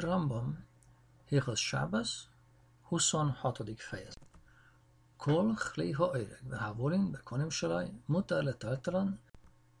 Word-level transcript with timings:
Rambam, 0.00 0.56
Hilchos 1.30 1.60
Sábasz, 1.60 2.28
26. 2.90 3.80
fejezet. 3.90 4.18
Kol 5.16 5.54
chli 5.56 5.92
ha'öreg, 5.98 6.42
והעבורין 6.48 7.12
בקונים 7.12 7.50
שלי, 7.50 7.86
מותר 8.08 8.40
לטלטלן, 8.40 9.14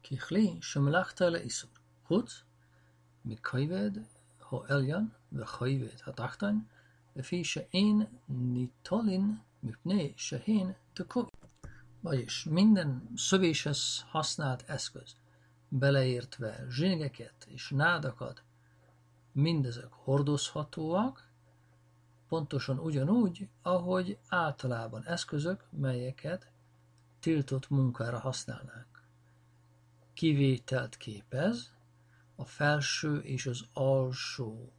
ככלי 0.04 0.58
שמלאכתה 0.62 1.28
לאיסור. 1.28 1.70
חוץ 2.06 2.42
מכיבד 3.24 3.90
העליון 4.50 5.08
וכיבד 5.32 5.96
התחתון, 6.06 6.64
לפי 7.16 7.44
שאין 7.44 8.02
ניטולין 8.28 9.36
mipné 9.66 10.14
sehén 10.16 10.76
tökó. 10.92 11.26
Vagyis 12.00 12.44
minden 12.44 13.08
szövéshez 13.16 14.04
használt 14.08 14.64
eszköz, 14.66 15.16
beleértve 15.68 16.66
zsingeket 16.68 17.46
és 17.48 17.70
nádakat, 17.70 18.42
mindezek 19.36 19.92
hordozhatóak, 19.92 21.28
pontosan 22.28 22.78
ugyanúgy, 22.78 23.48
ahogy 23.62 24.18
általában 24.28 25.04
eszközök, 25.04 25.64
melyeket 25.70 26.50
tiltott 27.20 27.68
munkára 27.68 28.18
használnánk. 28.18 29.02
Kivételt 30.12 30.96
képez 30.96 31.72
a 32.34 32.44
felső 32.44 33.18
és 33.18 33.46
az 33.46 33.64
alsó 33.72 34.72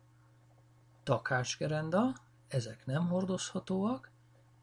takácsgerenda, 1.04 2.14
ezek 2.48 2.86
nem 2.86 3.08
hordozhatóak, 3.08 4.12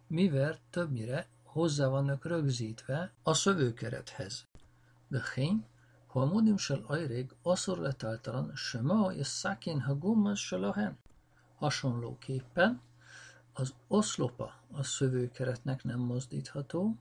mivel 0.06 0.58
többnyire 0.70 1.28
hozzá 1.42 1.86
vannak 1.86 2.24
rögzítve 2.24 3.12
a 3.22 3.34
szövőkerethez. 3.34 4.46
De 5.08 5.22
hény, 5.34 5.66
ha 6.13 6.21
a 6.21 6.25
modim 6.25 6.57
sel 6.57 6.83
ajrég 6.87 7.35
asszor 7.41 7.77
letáltalan, 7.77 8.51
sema 8.55 9.13
és 9.13 9.27
szakén 9.27 9.81
ha 9.81 9.95
gummas 9.95 10.45
se 10.45 10.95
Hasonlóképpen 11.55 12.81
az 13.53 13.73
oszlopa 13.87 14.53
a 14.71 14.83
szövőkeretnek 14.83 15.83
nem 15.83 15.99
mozdítható, 15.99 16.95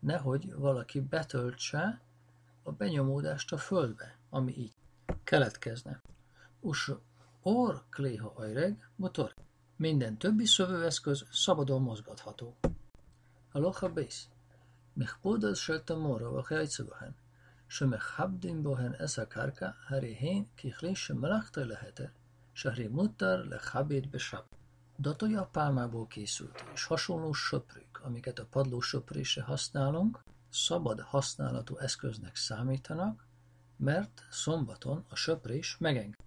nehogy 0.00 0.54
valaki 0.54 1.00
betöltse 1.00 2.00
a 2.62 2.72
benyomódást 2.72 3.52
a 3.52 3.58
földbe, 3.58 4.18
ami 4.30 4.56
így 4.56 4.74
keletkezne. 5.24 6.00
Us 6.60 6.90
or 7.42 7.84
kléha 7.90 8.32
ajreg, 8.36 8.88
motor. 8.96 9.34
Minden 9.76 10.18
többi 10.18 10.44
szövőeszköz 10.44 11.24
szabadon 11.32 11.82
mozgatható. 11.82 12.54
Aloha 13.52 13.88
bész. 13.88 14.28
מכבודות 14.96 15.56
של 15.56 15.78
תמורה 15.78 16.38
וכיוצא 16.38 16.82
בהן, 16.82 17.10
שמכבדים 17.68 18.62
בהן 18.62 18.92
אס 18.94 19.18
הקרקע, 19.18 19.70
הרי 19.88 20.14
הן 20.14 20.44
ככלי 20.56 20.96
שמלאכתה 20.96 21.64
להיתר, 21.64 22.06
שהרי 22.54 22.88
מותר 22.88 23.42
לכבד 23.42 24.12
בשבת. 24.12 24.54
Datoja 24.98 25.44
pálmából 25.52 26.06
készült, 26.06 26.64
és 26.74 26.84
hasonló 26.84 27.32
söprők, 27.32 28.00
amiket 28.02 28.38
a 28.38 28.46
padló 28.46 28.80
söprésre 28.80 29.42
használunk, 29.42 30.22
szabad 30.50 31.00
használatú 31.00 31.76
eszköznek 31.76 32.36
számítanak, 32.36 33.26
mert 33.76 34.26
szombaton 34.30 35.04
a 35.08 35.16
söprés 35.16 35.76
megenged. 35.78 36.22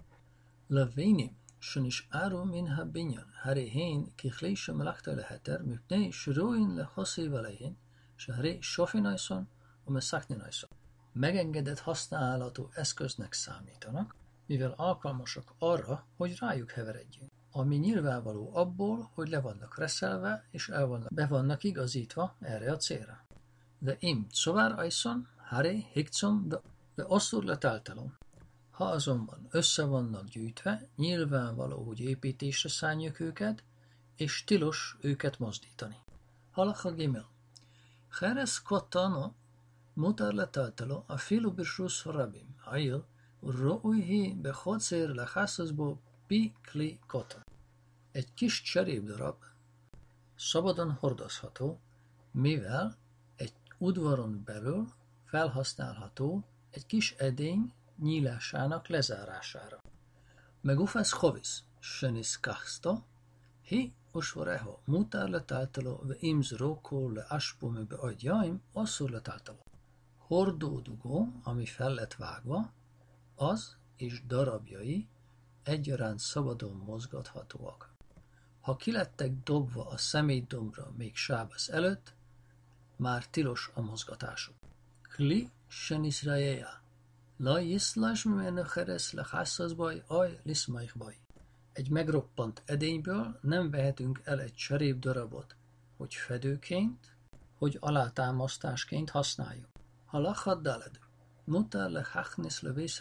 Levénim 0.69 1.35
שנשארו 1.59 2.45
מן 2.45 2.67
הבניין, 2.67 3.25
הרי 3.41 3.69
הן 3.69 4.05
ככלי 4.17 4.55
שמלאכתה 4.55 5.11
להתר, 5.13 5.57
מפני 5.63 6.11
שראוין 6.11 6.77
לחוסיב 6.77 7.35
עליהן, 7.35 7.73
שהרי 8.17 8.59
sofin 8.75 9.05
ajszon, 9.05 9.47
umeszaknin 9.85 10.41
ajszon. 10.41 10.69
Megengedett 11.12 11.78
használatú 11.78 12.68
eszköznek 12.74 13.32
számítanak, 13.32 14.14
mivel 14.46 14.74
alkalmasak 14.76 15.54
arra, 15.58 16.06
hogy 16.16 16.36
rájuk 16.38 16.70
heveredjünk. 16.70 17.30
Ami 17.50 17.76
nyilvánvaló 17.76 18.50
abból, 18.54 19.10
hogy 19.14 19.28
le 19.28 19.40
vannak 19.40 19.78
reszelve, 19.78 20.46
és 20.50 20.68
el 20.68 20.86
vannak, 20.86 21.12
be 21.12 21.26
vannak 21.26 21.64
igazítva 21.64 22.36
erre 22.40 22.72
a 22.72 22.76
célra. 22.76 23.24
De 23.78 23.96
im 23.98 24.26
szovár 24.30 24.78
ajszon, 24.78 25.28
hare, 25.36 25.72
higcom, 25.92 26.48
de 26.48 27.04
osztur 27.06 27.44
letáltalom. 27.44 28.16
Ha 28.70 28.84
azonban 28.84 29.46
össze 29.50 29.84
vannak 29.84 30.28
gyűjtve, 30.28 30.88
nyilvánvaló, 30.96 31.82
hogy 31.82 32.00
építésre 32.00 32.68
szánjuk 32.68 33.20
őket, 33.20 33.62
és 34.16 34.44
tilos 34.44 34.96
őket 35.00 35.38
mozdítani. 35.38 35.96
Halacha 36.50 36.90
gimel. 36.90 37.28
Cheres 39.94 40.04
kotano 40.04 40.08
mutar 40.08 40.32
letaltalo 40.32 41.04
a 41.06 41.16
filu 41.16 41.50
bisrus 41.50 42.04
rabim, 42.04 42.54
hayil, 42.64 43.04
ro'uhi 43.42 44.34
bechotzer 44.40 45.14
lechaszazbo 45.14 45.98
pi 46.26 46.52
kli 46.62 46.98
koton. 47.06 47.42
Egy 48.12 48.34
kis 48.34 48.62
cserépdarab 48.62 49.36
szabadon 50.36 50.92
hordozható, 50.92 51.78
mivel 52.32 52.96
egy 53.36 53.52
udvaron 53.78 54.42
belül 54.44 54.86
felhasználható 55.24 56.44
egy 56.70 56.86
kis 56.86 57.14
edény 57.18 57.72
nyílásának 57.98 58.88
lezárására. 58.88 59.80
Megufesz 60.60 61.12
hovis, 61.12 61.64
kachsta, 62.40 63.04
hi 63.62 63.92
usvareho 64.12 64.78
mutár 64.84 65.28
letáltaló, 65.28 66.00
ve 66.02 66.16
imz 66.18 66.50
rókó 66.50 67.10
le 67.10 67.26
aspome 67.28 67.80
be 67.80 67.96
adjaim, 67.96 68.62
asszur 68.72 69.10
letáltaló. 69.10 69.58
Hordódugó, 70.32 71.32
ami 71.42 71.66
fel 71.66 71.94
lett 71.94 72.14
vágva, 72.14 72.72
az 73.34 73.76
és 73.96 74.26
darabjai 74.26 75.08
egyaránt 75.62 76.18
szabadon 76.18 76.82
mozgathatóak. 76.86 77.90
Ha 78.60 78.76
kilettek 78.76 79.42
dobva 79.42 79.88
a 79.88 79.96
személydombra 79.96 80.92
még 80.96 81.16
sábasz 81.16 81.68
előtt, 81.68 82.14
már 82.96 83.26
tilos 83.26 83.70
a 83.74 83.80
mozgatásuk. 83.80 84.54
Kli 85.02 85.50
senisrajeja, 85.68 86.82
La 87.36 87.58
yislash 87.58 88.26
mimenu 88.26 88.62
cheres 88.62 89.12
lechasszazbaj, 89.12 90.02
aj 90.06 90.40
liszmajhbaj. 90.42 91.16
Egy 91.72 91.90
megroppant 91.90 92.62
edényből 92.64 93.38
nem 93.42 93.70
vehetünk 93.70 94.20
el 94.24 94.40
egy 94.40 94.54
cserép 94.54 94.98
darabot, 94.98 95.56
hogy 95.96 96.14
fedőként, 96.14 97.16
hogy 97.58 97.76
alátámasztásként 97.80 99.10
használjuk. 99.10 99.71
A 100.14 100.20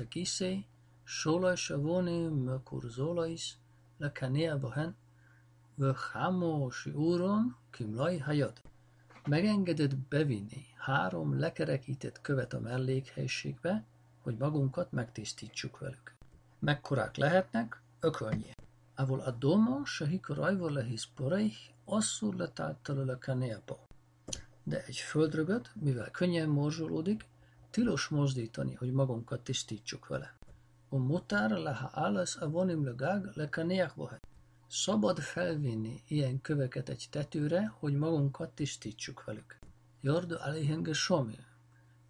kiszé, 0.08 0.66
sólaj 1.04 1.56
se 1.56 1.76
voni 1.76 2.28
mökur 2.28 2.84
zólajsz, 2.84 3.58
le 3.98 4.12
kanea 4.12 4.60
bohen, 4.60 4.96
vöchámó 5.76 6.70
si 6.70 6.92
úron, 6.92 7.56
kimlaj 7.70 8.18
hajad. 8.18 8.62
Megengedett 9.26 9.96
bevinni 9.96 10.66
három 10.78 11.40
lekerekített 11.40 12.22
követ 12.22 12.54
a 12.54 12.60
mellékhelységbe, 12.60 13.86
hogy 14.22 14.38
magunkat 14.38 14.92
megtisztítsuk 14.92 15.80
velük. 15.80 16.16
Mekkorák 16.60 17.16
lehetnek? 17.16 17.82
Ökölnyi. 18.00 18.56
Avol 18.96 19.20
a 19.20 19.32
doma, 19.32 19.86
se 19.86 20.08
hikorajval 20.08 20.72
lehisz 20.72 21.08
poreich, 21.16 21.58
asszur 21.86 22.36
letáltal 22.36 23.06
le 23.06 23.18
kaneapa. 23.20 23.90
De 24.72 24.84
egy 24.86 24.98
földrögöt, 24.98 25.72
mivel 25.74 26.12
könnyen 26.12 26.50
morzsolódik, 26.50 27.26
tilos 27.70 28.08
mozdítani, 28.08 28.74
hogy 28.74 28.92
magunkat 28.92 29.42
tisztítsuk 29.44 30.08
vele. 30.08 30.36
A 30.90 30.98
mutár 30.98 31.50
leha 31.50 31.90
állasz 31.94 32.36
a 32.36 32.50
vonim 32.50 32.86
legág 32.86 33.30
le 33.34 33.50
kaneakbohe. 33.50 34.20
Szabad 34.68 35.20
felvinni 35.20 36.02
ilyen 36.08 36.42
köveket 36.42 36.90
egy 36.90 37.08
tetőre, 37.10 37.74
hogy 37.80 37.98
magunkat 37.98 38.52
tisztítsuk 38.52 39.24
velük. 39.24 39.60
Jordu 40.02 40.36
alihenge 40.40 40.94
somi, 40.94 41.38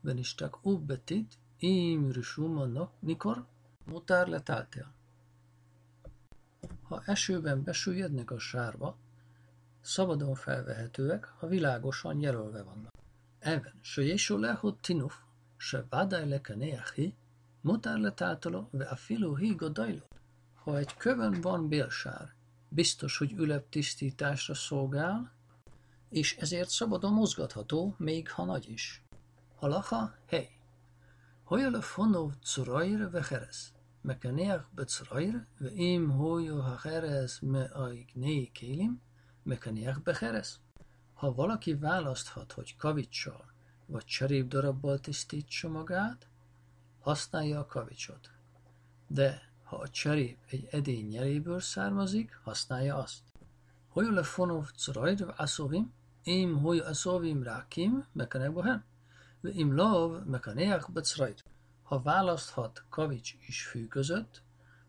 venistak 0.02 0.66
ubbetit, 0.66 1.38
אם 1.60 2.12
rishuma 2.12 2.92
nikor 3.00 3.46
mutár 3.86 4.28
letáltél. 4.28 4.94
Ha 6.82 7.02
esőben 7.06 7.64
besüllyednek 7.64 8.32
a 8.32 8.40
sárba, 8.40 8.98
Szabadon 9.82 10.36
felvehetőek, 10.36 11.26
ha 11.26 11.48
világosan 11.48 12.20
jelölve 12.20 12.64
vannak. 12.64 12.92
Even 13.40 13.74
se 13.82 14.02
yesholehu 14.02 14.76
tinuf, 14.76 15.16
se 15.58 15.86
vadai 15.90 16.28
lekeneahi, 16.28 17.16
mutár 17.62 17.98
letátoló, 17.98 18.68
ve 18.72 18.86
a 18.86 18.96
filó 18.96 19.36
hígodajló. 19.36 20.04
Ha 20.54 20.78
egy 20.78 20.98
kövön 20.98 21.42
van 21.42 21.68
bélsár, 21.68 22.34
biztos, 22.70 23.18
hogy 23.18 23.32
ülep 23.32 23.70
tisztításra 23.70 24.54
szolgál, 24.54 25.32
és 26.10 26.38
ezért 26.38 26.70
szabadon 26.70 27.14
mozgatható, 27.14 27.96
még 27.98 28.30
ha 28.30 28.46
nagy 28.46 28.70
is. 28.70 29.04
Halacha, 29.56 30.16
hely! 30.28 30.50
Hajala 31.44 31.82
fonov 31.82 32.32
curajra 32.44 33.10
veherez, 33.10 33.74
mekeneach 34.02 34.66
becurajra, 34.76 35.46
ve 35.58 35.70
im 35.74 36.10
hojo 36.10 36.62
haherez 36.62 37.40
me 37.40 37.64
aig 37.64 38.12
né 38.14 38.52
kélim, 38.52 39.02
Mechaniach 39.44 40.02
Becheres. 40.02 40.60
Ha 41.14 41.34
valaki 41.34 41.76
választhat, 41.76 42.52
hogy 42.52 42.76
kavicsal 42.76 43.52
vagy 43.92 44.06
cserépdarabbal 44.06 45.00
tisztítsa 45.00 45.70
magát, 45.70 46.28
használja 47.00 47.60
a 47.60 47.66
kavicsot. 47.66 48.32
De 49.08 49.50
ha 49.64 49.76
a 49.76 49.88
cserép 49.88 50.38
egy 50.50 50.68
edény 50.72 51.08
nyeléből 51.08 51.60
származik, 51.60 52.40
használja 52.44 52.96
azt. 52.96 53.22
Hogy 53.88 54.06
le 54.06 54.24
fonov 54.24 54.72
crajd 54.72 55.34
asovim, 55.36 55.94
im 56.24 56.60
hogy 56.60 56.78
asovim 56.78 57.44
rákim, 57.44 58.06
mekenek 58.12 58.54
bohem, 58.54 58.84
ve 59.40 59.50
im 59.50 59.76
lov 59.76 60.26
mekeneach 60.26 60.92
becrajd. 60.92 61.44
Ha 61.84 62.02
választhat 62.02 62.84
kavics 62.90 63.36
is 63.48 63.66
fű 63.66 63.88
között, 63.88 64.42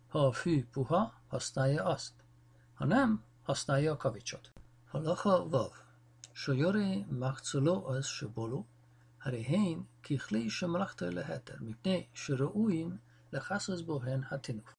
ha 0.08 0.26
a 0.26 0.32
fű 0.32 0.64
puha, 0.64 1.14
használja 1.28 1.84
azt. 1.84 2.12
Ha 2.74 2.84
nem, 2.84 3.22
használja 3.43 3.91
a 3.91 3.97
kavicsot. 3.97 4.51
Halacha 4.85 5.49
vav. 5.49 5.71
Sojore 6.33 7.05
machzulo 7.09 7.85
az 7.87 8.05
שבולו, 8.05 8.65
הרי 9.23 9.41
הן 9.41 9.81
ככלי 10.03 10.49
שמלאכתו 10.49 11.05
להתר, 11.09 11.55
מפני 11.59 12.05
שראויים 12.13 12.97
לחסס 13.33 13.81
בו 13.81 14.01
הן 14.03 14.21
הטינוף. 14.31 14.75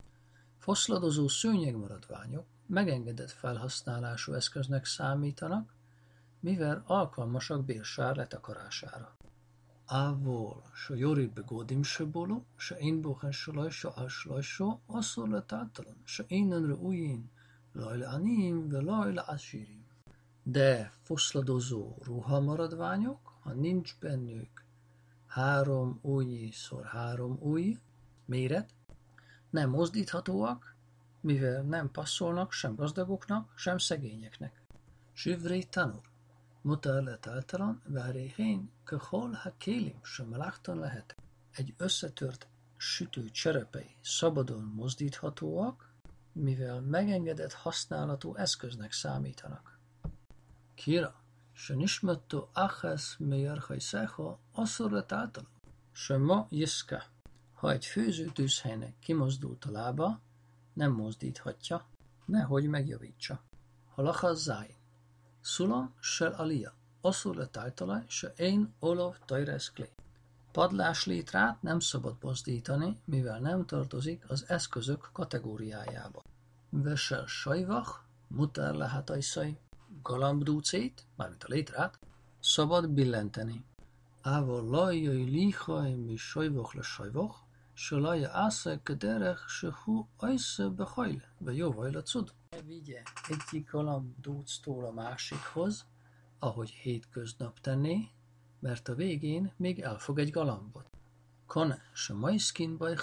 Foszladozó 0.59 1.29
szőnyegmaradványok 1.29 2.47
megengedett 2.67 3.31
felhasználású 3.31 4.33
eszköznek 4.33 4.85
számítanak, 4.85 5.75
mivel 6.41 6.83
alkalmasak 6.87 7.65
bélsár 7.65 8.17
letakarására. 8.17 9.17
Ávol, 9.87 10.63
se 10.75 10.97
jorid 10.97 11.33
begodim 11.33 11.83
se 11.83 12.05
bolo, 12.05 12.45
se 12.57 12.77
én 12.77 13.01
bohen 13.01 13.33
se 13.33 13.53
lajsa 13.53 13.91
as 13.91 14.25
lajsa, 14.25 14.81
asszor 14.87 15.29
letáltalan, 15.29 15.97
se 16.05 16.25
innenre 16.27 16.75
lajla 17.74 18.10
anim, 18.10 18.70
ve 18.70 18.82
lajla 18.82 19.22
asírim. 19.22 19.86
De 20.44 20.94
foszladozó 21.02 21.96
ruhamaradványok, 22.04 23.34
ha 23.40 23.54
nincs 23.54 23.96
bennük 24.00 24.66
három 25.26 26.00
új 26.02 26.50
szor 26.52 26.86
három 26.86 27.38
új 27.42 27.78
méret, 28.26 28.74
nem 29.50 29.70
mozdíthatóak, 29.70 30.76
mivel 31.22 31.62
nem 31.62 31.92
passzolnak 31.92 32.52
sem 32.52 32.76
gazdagoknak, 32.76 33.54
sem 33.56 33.78
szegényeknek. 33.78 34.62
Süvré 35.14 35.64
tanul, 35.64 36.02
mutar 36.62 37.04
lett 37.04 37.28
általan, 37.28 37.82
váréhén, 37.88 38.70
köhol 38.84 39.32
ha 39.32 39.54
kélim, 39.58 40.00
sem 40.04 40.28
melachtan 40.28 40.80
lehet. 40.80 41.16
Egy 41.52 41.74
összetört 41.78 42.48
sütő 42.78 43.30
cserepei 43.30 43.96
szabadon 44.02 44.64
mozdíthatóak, 44.64 45.93
mivel 46.33 46.81
megengedett 46.81 47.53
használatú 47.53 48.35
eszköznek 48.35 48.93
számítanak. 48.93 49.79
Kira, 50.75 51.15
שנשמתו 51.59 52.49
אחס 52.53 53.17
מירחajszáha 53.19 54.39
asszor 54.53 54.91
lett 54.91 55.13
általa. 55.13 55.49
Se 55.93 56.17
ma 56.17 56.47
jiszka. 56.51 57.03
Ha 57.55 57.71
egy 57.71 57.85
főző 57.87 58.25
tűzhelynek 58.25 58.99
kimozdult 58.99 59.65
a 59.65 59.71
lába, 59.71 60.21
nem 60.73 60.93
mozdíthatja, 60.93 61.87
nehogy 62.25 62.67
megjavítsa. 62.69 63.41
Halacha 63.95 64.35
záj. 64.35 64.77
Szulam 65.41 65.95
sel 66.01 66.33
alia. 66.33 66.75
Asszor 67.01 67.35
lett 67.35 67.57
általa, 67.57 68.03
se 68.07 68.33
én 68.37 68.75
olov 68.79 69.19
tajresz 69.25 69.71
klé. 69.73 69.91
Padlás 70.53 71.05
létrát 71.05 71.63
nem 71.63 71.81
szabad 71.81 72.17
mozdítani, 72.21 73.01
mivel 73.05 73.41
nem 73.41 73.67
tartozik 73.67 74.31
az 74.31 74.45
eszközök 74.49 75.11
kategóriájába. 75.13 76.22
Vesel 76.76 77.26
sajvach, 77.26 78.00
mutár 78.28 78.74
lehet 78.74 79.10
ajszai, 79.10 79.58
galambdúcét, 80.02 81.06
mármint 81.16 81.44
a 81.44 81.48
létrát, 81.50 82.00
szabad 82.40 82.90
billenteni. 82.90 83.66
Ával 84.22 84.70
lajjai 84.70 85.24
líhaj 85.24 85.94
mi 85.94 86.16
sajvoch 86.16 86.76
le 86.76 86.82
sajvoch, 86.82 87.36
se 87.74 87.96
lajja 87.96 88.30
ásze 88.32 88.80
kederech 88.84 89.48
se 89.48 89.72
hú 89.84 90.08
ajsze 90.18 90.70
behajle, 90.70 91.34
be 91.38 91.54
jó 91.54 91.72
vajla 91.72 92.02
cud. 92.02 92.34
Vigye 92.66 93.04
egyik 93.28 93.72
galambdúctól 93.72 94.86
a 94.86 94.92
másikhoz, 94.92 95.86
ahogy 96.40 96.70
hétköznap 96.70 97.60
tenné, 97.60 98.10
mert 98.60 98.88
a 98.88 98.96
végén 98.96 99.52
még 99.58 99.80
elfog 99.80 100.20
egy 100.20 100.32
galambot. 100.32 100.90
Kone, 101.46 101.82
se 101.94 102.14
majszkin 102.14 102.78
baj 102.78 102.96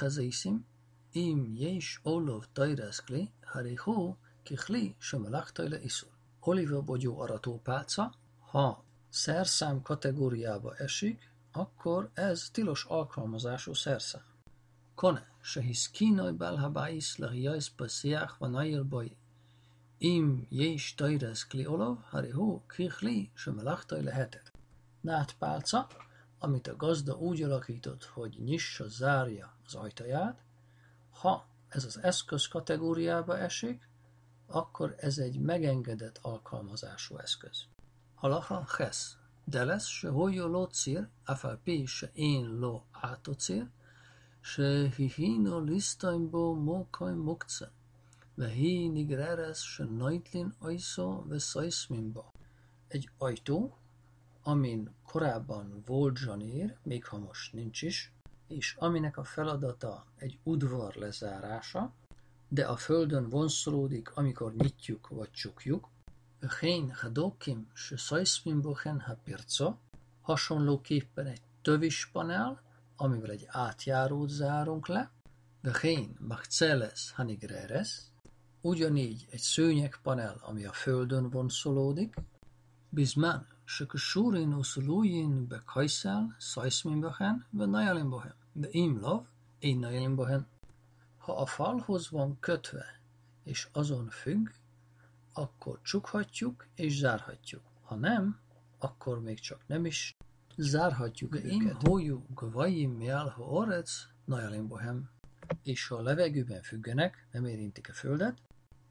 hazeiszim, 1.14 1.46
im 1.46 1.56
jés 1.56 2.00
olov 2.04 2.46
tajreszkli, 2.54 3.32
harihó, 3.44 4.18
kihli, 4.44 4.96
se 5.00 5.18
melachtajle 5.18 5.82
iszul 5.82 6.82
bogyó 6.86 7.20
aratópálca, 7.20 8.14
ha 8.40 8.84
szerszám 9.10 9.82
kategóriába 9.82 10.76
esik, 10.76 11.30
akkor 11.52 12.10
ez 12.14 12.50
tilos 12.50 12.86
alkalmazású 12.86 13.74
szerszám. 13.74 14.24
Kone, 14.96 15.28
שהסכינוי 15.42 16.38
kínai 16.38 16.58
הבייס 16.60 17.20
לחייס 17.20 17.70
פסיח 17.70 18.42
ונעיר 18.42 18.84
בוי. 18.84 19.10
אם 20.02 20.44
יש 20.52 20.92
תוירס 20.94 21.44
כלי 21.44 21.66
אולוב, 21.66 22.02
הרי 22.12 22.32
הוא 22.32 22.62
ככלי 22.68 23.28
שמלאכתו 23.36 23.96
להתר. 24.02 24.40
Nátpálca, 25.04 25.88
amit 26.40 26.68
a 26.68 26.76
gazda 26.76 27.14
úgy 27.14 27.44
alakított, 27.44 28.04
hogy 28.04 28.36
nyissa, 28.40 28.88
zárja 28.88 29.54
az 29.66 29.76
ajtaját, 29.76 30.44
ha 31.21 31.47
ez 31.69 31.85
az 31.85 32.03
eszköz 32.03 32.47
kategóriába 32.47 33.39
esik, 33.39 33.89
akkor 34.47 34.95
ez 34.99 35.19
egy 35.19 35.41
megengedett 35.41 36.19
alkalmazású 36.23 37.17
eszköz. 37.17 37.65
Halacha 38.15 38.67
ches, 38.77 39.17
de 39.45 39.65
lesz 39.65 39.87
se 39.87 40.09
hoyo 40.09 40.47
lo 40.47 40.67
cir, 40.67 41.09
afal 41.25 41.61
pi 41.65 41.87
se 41.87 42.11
én 42.15 42.59
lo 42.59 42.83
áto 42.91 43.33
cir, 43.35 43.69
se 44.41 44.89
hihino 44.97 45.59
lisztaimbo 45.59 46.55
mokaj 46.55 47.15
mokce, 47.15 47.71
ve 48.35 48.49
hi 48.49 48.89
nigreres 48.89 49.59
se 49.59 49.85
najtlin 49.85 50.55
ajszó 50.59 51.25
ve 51.27 51.39
szajszmimba. 51.39 52.33
Egy 52.89 53.11
ajtó, 53.19 53.77
amin 54.43 54.91
korábban 55.07 55.83
volt 55.87 56.17
zsanér, 56.17 56.77
még 56.83 57.05
ha 57.05 57.19
most 57.19 57.53
nincs 57.53 57.83
is, 57.83 58.13
és 58.51 58.77
aminek 58.79 59.17
a 59.17 59.25
feladata 59.25 60.07
egy 60.17 60.39
udvar 60.43 60.95
lezárása, 60.95 61.93
de 62.49 62.67
a 62.67 62.77
földön 62.77 63.29
vonszolódik, 63.29 64.17
amikor 64.17 64.55
nyitjuk 64.55 65.09
vagy 65.09 65.31
csukjuk. 65.31 65.89
Hén 66.61 66.95
hadokim 66.95 67.71
se 67.73 67.97
szajszmin 67.97 68.61
bohen 68.61 69.01
ha 69.01 69.17
pirco, 69.25 69.75
hasonlóképpen 70.21 71.27
egy 71.27 71.43
tövis 71.63 72.07
panel, 72.13 72.63
amivel 72.97 73.31
egy 73.31 73.47
átjárót 73.49 74.29
zárunk 74.29 74.87
le, 74.87 75.11
Vehén 75.63 76.17
machceles 76.19 77.13
hanigreres, 77.13 78.01
ugyanígy 78.61 79.27
egy 79.31 79.41
szőnyegpanel, 79.41 80.37
ami 80.41 80.65
a 80.65 80.73
földön 80.73 81.31
vonszolódik, 81.31 82.15
bizman 82.89 83.47
se 83.65 83.87
kusurin 83.87 84.55
uszulújin 84.55 85.47
be 85.49 85.63
kajszál, 85.67 86.37
szajszmin 86.39 87.01
bohen, 87.01 87.47
ve 87.51 87.67
najalin 87.67 88.09
bohen, 88.09 88.35
de 88.53 88.69
imlov, 88.71 89.27
najalin 89.61 90.15
bohen. 90.15 90.47
Ha 91.19 91.37
a 91.37 91.47
falhoz 91.47 92.11
van 92.11 92.39
kötve, 92.41 93.01
és 93.45 93.69
azon 93.73 94.09
függ, 94.09 94.49
akkor 95.33 95.81
csukhatjuk 95.83 96.67
és 96.75 96.97
zárhatjuk. 96.97 97.63
Ha 97.83 97.95
nem, 97.95 98.41
akkor 98.79 99.21
még 99.21 99.41
csak 99.41 99.67
nem 99.67 99.85
is 99.85 100.17
zárhatjuk 100.57 101.35
őket. 101.35 101.51
Im 101.51 101.77
hojú 101.81 102.27
gvajim 102.35 103.01
ha 103.09 103.43
orec 103.43 103.91
najalim 104.25 104.69
bohem. 104.69 105.11
És 105.63 105.87
ha 105.87 105.97
a 105.97 106.03
levegőben 106.03 106.63
függenek, 106.63 107.27
nem 107.33 107.45
érintik 107.45 107.89
a 107.89 107.93
földet, 107.93 108.43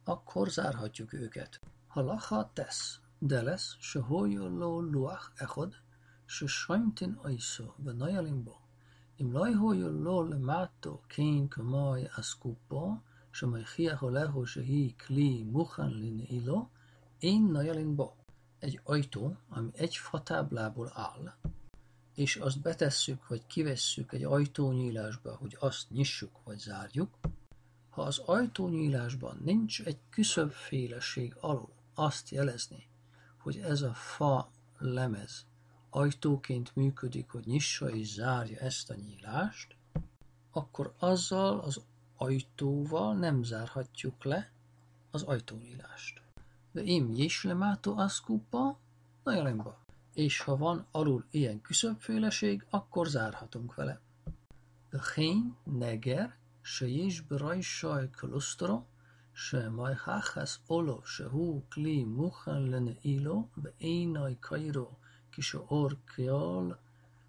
akkor 0.04 0.50
zárhatjuk 0.50 1.14
őket. 1.14 1.60
Ha 1.88 2.02
lacha 2.02 2.52
tesz, 2.54 3.00
de 3.20 3.42
lesz, 3.42 3.76
se 3.80 4.00
hojú 4.00 4.58
lo 4.58 4.82
luach 4.82 5.32
echod, 5.36 5.76
se 6.26 6.48
sajmtin 6.48 7.20
aiszó, 7.22 7.74
ve 7.78 7.94
najalim. 7.94 8.59
אם 9.21 9.33
לא 9.33 9.45
היו 9.45 9.91
לו 9.91 10.23
למטו 10.23 11.01
כן 11.09 11.49
כמוי 11.51 12.05
אסקופו, 12.19 12.95
שמכריח 13.35 14.03
עליהו 14.03 14.47
שהיא 14.47 14.95
kli 14.99 15.45
mukhan 15.45 15.93
linailo, 16.03 16.71
én 17.21 17.43
najalin 17.53 17.97
bo. 17.97 18.13
Egy 18.59 18.81
ajtó, 18.85 19.37
ami 19.49 19.71
egy 19.75 19.97
fatáblából 19.97 20.91
áll, 20.95 21.35
és 22.15 22.37
azt 22.37 22.61
betesszük 22.61 23.29
vagy 23.29 23.47
kivesszük 23.47 24.13
egy 24.13 24.25
ajtónyílásba, 24.25 25.37
hogy 25.37 25.57
azt 25.61 25.91
nyissuk 25.91 26.41
vagy 26.45 26.59
zárjuk, 26.59 27.19
ha 27.91 28.03
az 28.03 28.19
ajtónyílásban 28.19 29.41
nincs 29.45 29.81
egy 29.83 29.99
küszöbféleség 30.11 31.37
alul, 31.41 31.73
azt 31.95 32.29
jelezni, 32.29 32.87
hogy 33.39 33.57
ez 33.57 33.83
a 33.83 33.95
fa 33.95 34.51
lemez 34.79 35.47
ajtóként 35.90 36.76
működik, 36.76 37.30
hogy 37.30 37.46
nyissa 37.46 37.90
és 37.90 38.14
zárja 38.14 38.60
ezt 38.60 38.90
a 38.90 38.96
nyílást, 38.96 39.76
akkor 40.52 40.94
azzal 40.98 41.60
az 41.60 41.82
ajtóval 42.16 43.16
nem 43.16 43.44
zárhatjuk 43.44 44.24
le 44.24 44.52
az 45.12 45.24
ajtónyílást. 45.24 46.22
De 46.72 46.82
én 46.82 47.16
jéslemáto 47.16 47.92
aszkupa, 47.92 48.80
najalemba. 49.24 49.86
És 50.14 50.40
ha 50.40 50.58
van 50.58 50.86
alul 50.92 51.26
ilyen 51.32 51.62
küszöbféleség, 51.62 52.66
akkor 52.70 53.08
zárhatunk 53.08 53.76
vele. 53.76 54.02
De 54.90 55.02
hén 55.16 55.56
neger, 55.64 56.38
se 56.62 56.88
jés 56.88 57.22
brajsaj 57.22 58.10
klosztoro, 58.10 58.86
se 59.32 59.70
majháhász 59.70 60.60
olo, 60.68 61.02
se 61.04 61.30
hú 61.30 61.64
kli 61.70 62.04
muhan 62.04 62.70
lenne 62.70 62.96
ilo, 63.02 63.48
ve 63.54 63.74
én 63.78 64.00
énaj 64.00 64.38
kajró. 64.40 64.99
Kisó-Orkjól 65.40 66.80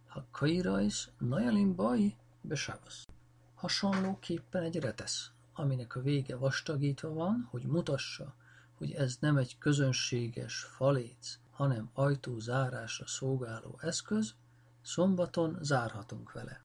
ha 0.06 0.24
Kaira 0.30 0.80
és 0.80 1.08
Najalimbai 1.18 2.16
Besávos. 2.40 3.04
Hasonlóképpen 3.54 4.62
egy 4.62 4.76
retesz, 4.76 5.30
aminek 5.54 5.96
a 5.96 6.00
vége 6.00 6.36
vastagítva 6.36 7.12
van, 7.12 7.48
hogy 7.50 7.62
mutassa, 7.62 8.34
hogy 8.74 8.92
ez 8.92 9.16
nem 9.20 9.36
egy 9.36 9.58
közönséges 9.58 10.62
faléc, 10.62 11.38
hanem 11.50 11.90
ajtó 11.92 12.02
ajtózárásra 12.02 13.06
szolgáló 13.06 13.78
eszköz, 13.80 14.34
szombaton 14.82 15.58
zárhatunk 15.60 16.32
vele. 16.32 16.64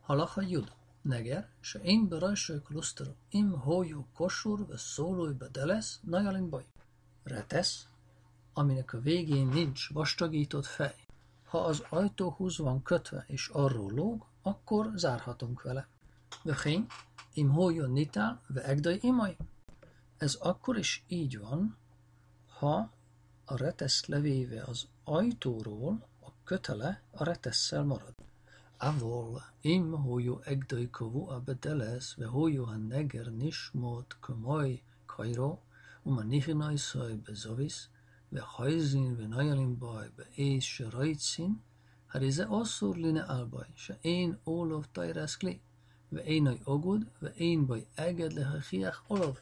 Halaha 0.00 0.42
jud, 0.42 0.72
neger, 1.02 1.48
se 1.60 1.78
én 1.78 2.08
berajsők 2.08 2.70
lusztor, 2.70 3.14
im 3.28 3.50
hójó 3.50 4.06
kosur, 4.12 4.66
ve 4.66 4.76
szólój 4.76 5.32
be 5.32 5.48
delesz, 5.48 6.00
najalimbai. 6.02 6.66
Retesz, 7.22 7.86
aminek 8.54 8.92
a 8.92 9.00
végén 9.00 9.46
nincs 9.46 9.92
vastagított 9.92 10.66
fej. 10.66 10.94
Ha 11.44 11.58
az 11.58 11.84
ajtóhoz 11.88 12.58
van 12.58 12.82
kötve 12.82 13.24
és 13.28 13.48
arról 13.48 13.92
lóg, 13.92 14.26
akkor 14.42 14.90
zárhatunk 14.94 15.62
vele. 15.62 15.86
Vöhény, 16.42 16.86
im 17.32 17.50
hójon 17.50 17.90
nitál, 17.90 18.40
ve 18.46 18.64
egdai 18.64 18.98
imaj. 19.02 19.36
Ez 20.16 20.34
akkor 20.34 20.78
is 20.78 21.04
így 21.08 21.38
van, 21.38 21.76
ha 22.58 22.90
a 23.44 23.56
retesz 23.56 24.06
levéve 24.06 24.62
az 24.62 24.86
ajtóról, 25.04 26.06
a 26.20 26.28
kötele 26.44 27.02
a 27.10 27.24
retesszel 27.24 27.84
marad. 27.84 28.14
Avol, 28.76 29.42
im 29.60 29.92
hoju 29.92 30.40
egdajkovu 30.44 31.28
a 31.28 31.40
bedeles, 31.40 32.14
ve 32.14 32.26
hoju 32.26 32.64
a 32.64 32.76
neger 32.76 33.32
nismot 33.32 34.16
kamaj 34.20 34.82
kajro, 35.06 35.58
um 36.02 36.18
a 36.18 36.22
nichinaj 36.22 36.76
szaj 36.76 37.14
bezovis, 37.14 37.88
ve 38.34 38.40
hajzin 38.40 39.18
ve 39.18 39.26
najalin 39.28 39.80
baj 39.80 40.08
be 40.16 40.24
és 40.34 40.64
se 40.74 40.90
rajtszin, 40.90 41.62
harize 42.06 42.44
asszur 42.44 42.96
line 42.96 43.22
albaj, 43.22 43.68
se 43.74 43.98
én 44.02 44.38
ólov 44.44 44.84
tajrász 44.92 45.36
kli, 45.36 45.60
ve 46.08 46.22
énaj 46.24 46.60
ogud, 46.64 47.06
ve 47.18 47.32
én 47.36 47.66
baj 47.66 47.86
eged 47.94 48.32
leha 48.32 48.58
hiach 48.70 49.00
olov. 49.06 49.38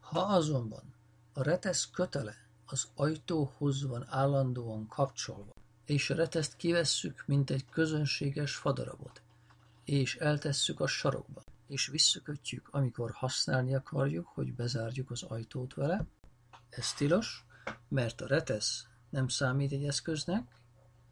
Ha 0.00 0.20
azonban 0.20 0.94
a 1.32 1.42
retesz 1.42 1.90
kötele 1.90 2.36
az 2.66 2.88
ajtóhoz 2.94 3.86
van 3.86 4.04
állandóan 4.08 4.86
kapcsolva, 4.86 5.52
és 5.84 6.10
a 6.10 6.14
reteszt 6.14 6.56
kivesszük, 6.56 7.24
mint 7.26 7.50
egy 7.50 7.64
közönséges 7.70 8.56
fadarabot, 8.56 9.22
és 9.84 10.16
eltesszük 10.16 10.80
a 10.80 10.86
sarokba, 10.86 11.42
és 11.66 11.86
visszakötjük, 11.86 12.68
amikor 12.70 13.10
használni 13.10 13.74
akarjuk, 13.74 14.26
hogy 14.26 14.54
bezárjuk 14.54 15.10
az 15.10 15.22
ajtót 15.22 15.74
vele. 15.74 16.06
Ez 16.68 16.92
tilos, 16.92 17.46
mert 17.88 18.20
a 18.20 18.26
retesz 18.26 18.86
nem 19.10 19.28
számít 19.28 19.72
egy 19.72 19.84
eszköznek, 19.84 20.56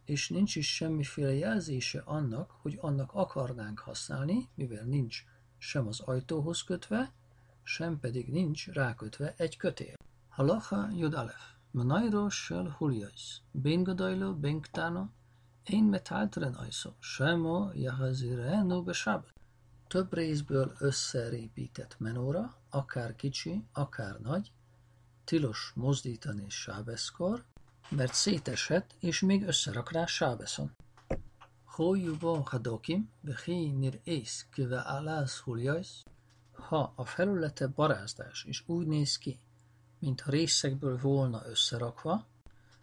és 0.05 0.29
nincs 0.29 0.57
is 0.57 0.75
semmiféle 0.75 1.35
jelzése 1.35 2.03
annak, 2.05 2.51
hogy 2.51 2.79
annak 2.81 3.11
akarnánk 3.13 3.79
használni, 3.79 4.49
mivel 4.55 4.85
nincs 4.85 5.25
sem 5.59 5.87
az 5.87 6.01
ajtóhoz 6.01 6.63
kötve, 6.63 7.13
sem 7.63 8.01
pedig 8.01 8.29
nincs 8.29 8.69
rákötve 8.69 9.35
egy 9.37 9.57
kötél. 9.57 9.95
Halacha 10.29 10.89
Yud 10.93 11.15
Alef. 11.15 11.55
Manairo 11.71 12.29
shel 12.29 12.75
hulios. 12.79 13.41
Ben 13.51 13.83
gadaylo 13.83 14.35
ben 14.35 14.61
ktano. 14.61 15.07
Én 15.65 15.85
metáltren 15.85 16.55
ajszó. 16.55 16.91
Semo 16.99 17.71
jahazirenu 17.75 18.83
besabbat. 18.83 19.33
Több 19.87 20.15
részből 20.15 20.73
összerépített 20.79 21.97
menóra, 21.99 22.57
akár 22.71 23.17
kicsi, 23.17 23.65
akár 23.73 24.21
nagy, 24.21 24.53
tilos 25.27 25.73
mozdítani 25.75 26.49
sábeszkor, 26.49 27.45
mert 27.89 28.15
széteshet, 28.15 28.95
és 29.01 29.21
még 29.21 29.47
összerak 29.47 29.93
rá 29.93 30.07
sábeszon. 30.07 30.75
Hójúba 31.65 32.43
hadokim, 32.45 33.11
behi 33.21 33.71
nir 33.71 34.01
ész 34.05 34.47
kive 34.53 34.81
alász 34.81 35.39
huljajsz, 35.39 36.03
ha 36.53 36.93
a 36.97 37.05
felülete 37.05 37.67
barázdás, 37.67 38.45
és 38.45 38.63
úgy 38.67 38.87
néz 38.87 39.19
ki, 39.19 39.39
mintha 39.99 40.31
részekből 40.31 40.99
volna 40.99 41.47
összerakva, 41.47 42.27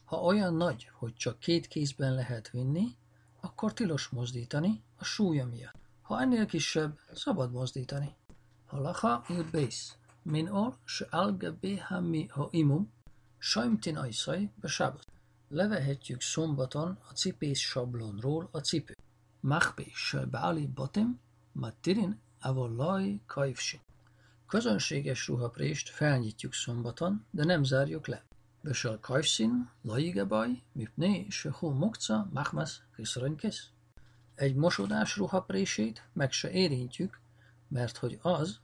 ha 0.06 0.22
olyan 0.22 0.56
nagy, 0.56 0.90
hogy 0.94 1.14
csak 1.16 1.40
két 1.40 1.68
kézben 1.68 2.14
lehet 2.14 2.50
vinni, 2.50 2.96
akkor 3.40 3.74
tilos 3.74 4.08
mozdítani 4.08 4.84
a 4.98 5.04
súlya 5.04 5.46
miatt. 5.46 5.76
Ha 6.02 6.22
ennél 6.22 6.46
kisebb, 6.46 7.00
szabad 7.14 7.52
mozdítani. 7.52 8.16
Halacha 8.66 9.26
bész. 9.52 9.98
Alge 11.10 11.52
béha 11.52 12.00
mi 12.00 12.28
ha 12.28 12.48
imum, 12.52 12.92
sajmtin 13.38 13.98
ajszaj, 13.98 14.50
besábot. 14.56 15.06
Levehetjük 15.50 16.22
szombaton 16.22 16.98
a 17.10 17.14
cipés 17.14 17.60
sablonról 17.60 18.50
a 18.52 18.60
cipő. 18.60 18.96
Machbe 19.40 19.84
se 19.94 20.26
beáli 20.26 20.68
batim, 20.68 21.20
matirin 21.52 22.20
avallai 22.40 23.22
kajfsi. 23.26 23.82
Közönséges 24.48 25.28
ruhaprést 25.28 25.90
felnyitjuk 25.90 26.54
szombaton, 26.54 27.26
de 27.32 27.44
nem 27.44 27.64
zárjuk 27.64 28.08
le. 28.08 28.24
Besel 28.62 29.00
kajfszin, 29.00 29.70
laigebaj, 29.82 30.62
mipné, 30.72 31.26
se 31.30 31.52
hó 31.52 31.72
mokca, 31.72 32.30
machmas, 32.34 32.82
hiszarönykesz. 32.96 33.70
Egy 34.36 34.56
mosodás 34.56 35.18
ruhaprését 35.18 36.08
meg 36.14 36.32
se 36.32 36.52
érintjük, 36.52 37.20
mert 37.68 37.98
hogy 37.98 38.20
az 38.22 38.60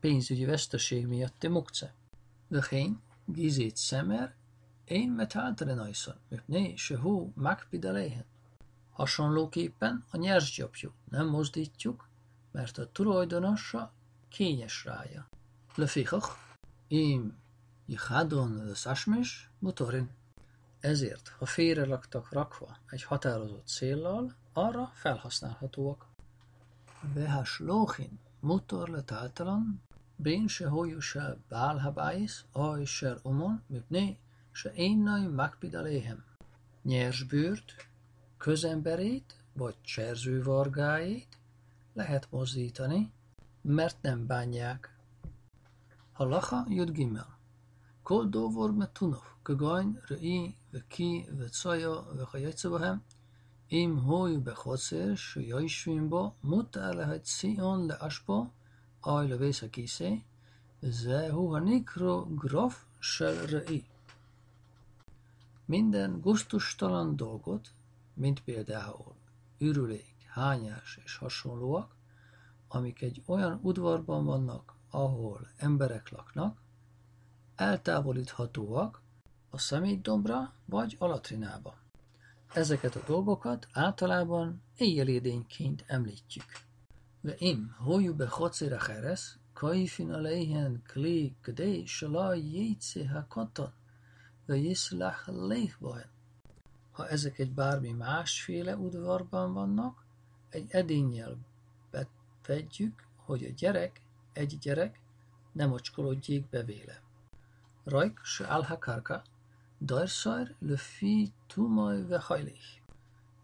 pénzügyi 0.00 0.44
veszteség 0.44 1.06
miatt 1.06 1.18
miatti 1.18 1.48
mukce. 1.48 1.94
Degeen 2.48 3.02
gizét 3.24 3.76
szemer, 3.76 4.34
én 4.84 5.10
metáltelen 5.10 5.78
ajszon, 5.78 6.14
Né, 6.46 6.76
se 6.76 6.98
hú 6.98 7.32
makpid 7.34 7.84
aléhen. 7.84 8.24
Hasonlóképpen 8.90 10.04
a 10.10 10.16
nyersgyapjú 10.16 10.92
nem 11.10 11.26
mozdítjuk, 11.28 12.08
mert 12.50 12.78
a 12.78 12.92
tulajdonosa 12.92 13.92
kényes 14.28 14.84
rája. 14.84 15.28
Lefichach, 15.74 16.36
im 16.88 17.36
jihadon 17.86 18.64
leszásmis 18.64 19.50
motorin. 19.58 20.10
Ezért, 20.80 21.28
ha 21.28 21.46
félre 21.46 21.86
laktak 21.86 22.32
rakva 22.32 22.76
egy 22.86 23.02
határozott 23.02 23.66
céllal, 23.66 24.34
arra 24.52 24.90
felhasználhatóak. 24.94 26.06
Vehas 27.14 27.58
lóhin 27.58 28.18
motor 28.39 28.89
letáltalan, 28.89 29.81
bén 30.15 30.47
se 30.47 30.65
hojú 30.65 30.99
se 31.01 31.37
bálhabáis, 31.49 32.45
aj 32.51 32.85
se 32.85 33.17
omon, 33.23 33.61
mipné, 33.67 34.17
se 34.51 34.71
énnai 34.73 35.27
makpidaléhem. 35.27 36.23
Nyers 36.81 37.23
bűrt, 37.23 37.75
közemberét 38.37 39.35
vagy 39.53 39.75
cserzővargáit 39.81 41.37
lehet 41.93 42.27
mozdítani, 42.31 43.11
mert 43.61 44.01
nem 44.01 44.25
bánják. 44.27 44.95
Halacha 46.11 46.65
Jud 46.69 46.91
Gimel. 46.91 47.35
כל 48.03 48.29
דובור 48.29 48.71
מתונוף, 48.71 49.35
כגון 49.45 49.95
ראי 50.11 50.51
וכי 50.73 51.25
וצויו 51.37 52.01
וכיוצא 52.17 52.69
בהם, 52.69 52.97
אם 53.71 53.97
הוי 54.03 54.37
בחוצר 54.37 55.15
שיושבים 55.15 56.09
בו, 56.09 56.31
מותר 56.43 56.91
להציעון 56.91 57.87
לאשפו, 57.91 58.47
אוי 59.05 59.27
לבייס 59.27 59.63
הכיסא, 59.63 60.11
וזהו 60.83 61.55
הנקרא 61.55 62.21
גרוף 62.35 62.85
של 63.01 63.45
ראי. 63.55 63.81
Minden 65.67 66.21
gusztustalan 66.21 67.15
dolgot, 67.15 67.71
mint 68.13 68.39
például 68.43 69.15
ürülék, 69.57 70.15
hányás 70.27 70.99
és 71.03 71.17
hasonlóak, 71.17 71.95
amik 72.67 73.01
egy 73.01 73.23
olyan 73.25 73.59
udvarban 73.61 74.25
vannak, 74.25 74.73
ahol 74.89 75.47
emberek 75.57 76.09
laknak, 76.09 76.61
eltávolíthatóak 77.55 79.01
a 79.49 79.57
szemétdombra 79.57 80.53
vagy 80.65 80.95
a 80.99 81.05
latrinába. 81.05 81.78
Ezeket 82.52 82.96
a 82.96 83.02
dolgokat 83.06 83.66
általában 83.72 84.62
éjjelédényként 84.76 85.84
említjük. 85.86 86.44
Be 87.20 88.28
hocira 88.28 88.78
heres, 88.78 89.38
kaifin 89.52 90.12
aleihen 90.12 90.82
kli 90.86 91.34
kdei 91.40 91.86
shala 91.86 92.34
jétse 92.34 93.08
ha 93.08 93.26
katan, 93.28 93.72
ve 94.46 94.56
jiszlach 94.56 95.28
léhbahen. 95.28 96.10
Ha 96.90 97.08
ezek 97.08 97.38
egy 97.38 97.52
bármi 97.52 97.92
másféle 97.92 98.76
udvarban 98.76 99.52
vannak, 99.52 100.04
egy 100.48 100.66
edénnyel 100.70 101.38
Vegyük, 102.46 103.06
hogy 103.16 103.44
a 103.44 103.48
gyerek, 103.56 104.02
egy 104.32 104.58
gyerek, 104.58 105.00
nem 105.52 105.72
ocskolódjék 105.72 106.48
be 106.48 106.62
véle. 106.62 107.00
Rajk 107.84 108.20
se 108.24 108.46
alhakarka, 108.46 109.22
Dajsajr 109.82 110.54
löfi 110.58 111.32
tumaj 111.46 112.06
ve 112.06 112.18
hajlich. 112.18 112.82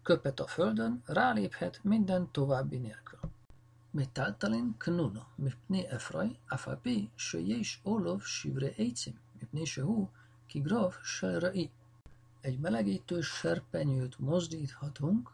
Köpet 0.03 0.39
a 0.39 0.47
földön, 0.47 1.01
ráléphet 1.05 1.83
minden 1.83 2.31
további 2.31 2.77
nélkül. 2.77 3.19
Mitáltalin 3.91 4.75
knuno, 4.77 5.21
mipni 5.35 5.87
efraj, 5.87 6.39
afapi, 6.47 7.09
söjés 7.15 7.79
olov 7.83 8.21
sivre 8.21 8.73
ejcim, 8.75 9.19
mipni 9.39 9.65
sehú, 9.65 10.09
kigraf 10.45 11.03
serrai. 11.03 11.71
Egy 12.41 12.59
melegítő 12.59 13.21
serpenyőt 13.21 14.19
mozdíthatunk 14.19 15.31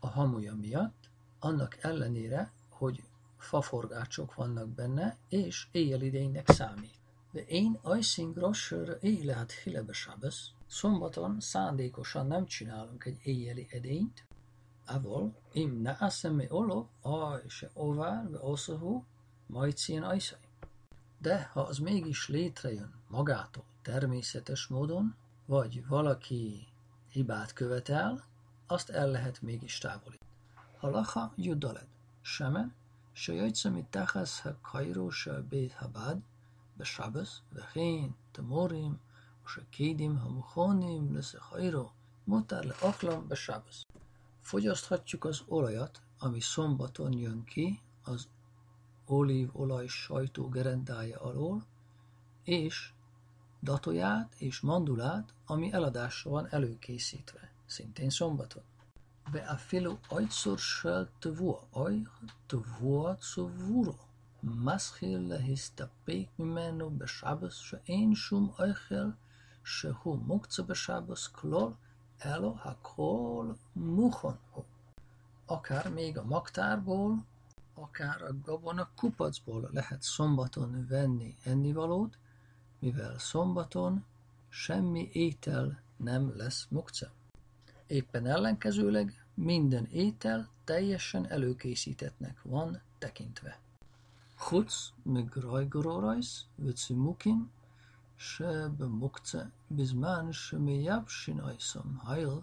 a 0.00 0.06
hamuja 0.06 0.54
miatt, 0.54 1.10
annak 1.38 1.76
ellenére, 1.80 2.52
hogy 2.68 3.02
faforgácsok 3.38 4.34
vannak 4.34 4.68
benne, 4.68 5.16
és 5.28 5.66
éjjelidénynek 5.70 6.50
számít 6.50 7.05
de 7.36 7.44
én 7.44 7.78
ajszíngrossőr 7.82 8.98
éjlát 9.00 9.52
hilebesabesz, 9.52 10.50
szombaton 10.66 11.40
szándékosan 11.40 12.26
nem 12.26 12.46
csinálunk 12.46 13.04
egy 13.04 13.18
éjjeli 13.22 13.66
edényt, 13.70 14.24
avol 14.86 15.34
im 15.52 15.80
naaszemi 15.80 16.46
olov, 16.48 16.86
a 17.02 17.34
és 17.34 17.66
ovár, 17.72 18.30
ve 18.30 18.38
oszahú, 18.40 19.04
majd 19.46 19.76
szín 19.76 20.02
ajszai. 20.02 20.38
De 21.18 21.50
ha 21.52 21.60
az 21.60 21.78
mégis 21.78 22.28
létrejön 22.28 22.94
magától 23.08 23.64
természetes 23.82 24.66
módon, 24.66 25.14
vagy 25.46 25.86
valaki 25.86 26.66
hibát 27.08 27.52
követel, 27.52 28.24
azt 28.66 28.90
el 28.90 29.10
lehet 29.10 29.42
mégis 29.42 29.78
távolítani. 29.78 30.30
Halacha 30.76 31.32
judaled, 31.34 31.88
semen, 32.20 32.74
se 33.12 33.32
jajtszemi 33.32 33.86
tachasz 33.90 34.40
ha 34.40 34.56
kajró 34.60 35.10
se 35.10 35.40
béd 35.40 35.72
habád, 35.72 36.22
בשבס, 36.77 37.41
וכן 37.53 38.07
תמורים 38.31 38.95
ושקידים 39.45 40.17
המוכנים 40.17 41.15
לסחיירו 41.15 41.89
mutar 42.27 42.65
le 42.65 42.73
aklam 42.81 43.27
besábesz. 43.27 43.85
Fogyaszthatjuk 44.39 45.25
az 45.25 45.41
olajat, 45.47 46.01
ami 46.19 46.39
szombaton 46.39 47.13
jön 47.13 47.43
ki 47.43 47.79
az 48.03 48.27
olívolaj 49.05 49.87
sajtó 49.87 50.49
gerendája 50.49 51.19
alól, 51.21 51.65
és 52.43 52.93
datóját 53.59 54.35
és 54.37 54.59
mandulát, 54.59 55.33
ami 55.45 55.73
eladásra 55.73 56.31
van 56.31 56.47
előkészítve, 56.49 57.51
szintén 57.65 58.09
szombaton. 58.09 58.63
ואפילו 59.31 59.97
עצור 60.09 60.57
של 60.57 61.05
תבוע, 61.19 61.59
אוי 61.73 62.03
תבוע 62.47 63.15
צבורו, 63.15 63.95
מתחיל 64.45 65.19
להסתפק 65.19 66.25
ממנו 66.39 66.91
בשבס 66.97 67.53
שאין 67.55 68.15
שום 68.15 68.51
אוכל 68.59 69.09
שהוא 69.63 70.19
מוקצה 70.25 70.63
בשבס 70.63 71.27
כלול, 71.27 71.71
אלא 72.25 72.53
הכל 72.63 73.53
mukon 73.75 74.37
hu. 74.51 74.63
Akár 75.45 75.89
még 75.89 76.17
a 76.17 76.23
magtárból, 76.23 77.25
akár 77.73 78.21
a 78.21 78.33
gabona 78.45 78.89
kupacból 78.95 79.69
lehet 79.73 80.01
szombaton 80.01 80.85
venni 80.89 81.35
ennivalót, 81.43 82.17
mivel 82.79 83.19
szombaton 83.19 84.05
semmi 84.49 85.09
étel 85.13 85.81
nem 85.97 86.33
lesz 86.35 86.67
mukce. 86.69 87.11
Éppen 87.87 88.25
ellenkezőleg 88.25 89.25
minden 89.33 89.85
étel 89.85 90.49
teljesen 90.63 91.29
előkészítetnek 91.29 92.41
van 92.43 92.81
tekintve. 92.97 93.59
Chutz 94.39 94.91
מגרייגורורייס 95.05 96.45
וצימוקים 96.59 97.47
שבמוקצה 98.17 99.43
בזמן 99.71 100.33
שמייבשין 100.33 101.39
אייסם 101.39 101.89
הייל 102.07 102.39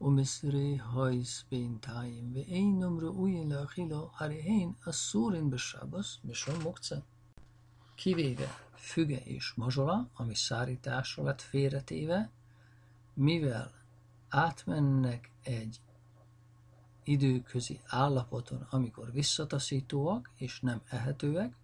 ומסירי 0.00 0.78
הייס 0.94 1.44
בינתיים 1.50 2.32
ואינם 2.34 2.98
ראויים 3.00 3.52
לאכילו 3.52 4.10
הרי 4.18 4.40
הן 4.40 4.72
אסורים 4.88 5.50
בשבס 5.50 6.18
משום 6.24 6.62
מוקצה. 6.62 6.96
Kivéve 7.96 8.48
füge 8.76 9.22
és 9.24 9.54
mazsola, 9.56 10.08
ami 10.14 10.34
szárításra 10.34 11.22
lett 11.22 11.42
félretéve, 11.42 12.30
mivel 13.14 13.70
átmennek 14.28 15.30
egy 15.42 15.80
időközi 17.03 17.79
állapoton, 17.85 18.67
amikor 18.69 19.11
visszataszítóak 19.11 20.29
és 20.35 20.59
nem 20.59 20.81
ehetőek, 20.89 21.55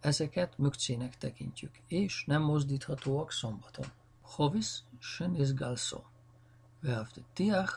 ezeket 0.00 0.58
mögcének 0.58 1.18
tekintjük, 1.18 1.80
és 1.86 2.24
nem 2.26 2.42
mozdíthatóak 2.42 3.32
szombaton. 3.32 3.86
Hovis 4.20 4.82
sen 4.98 5.34
izgalszó, 5.34 6.02
veavte 6.80 7.20
tiach 7.32 7.74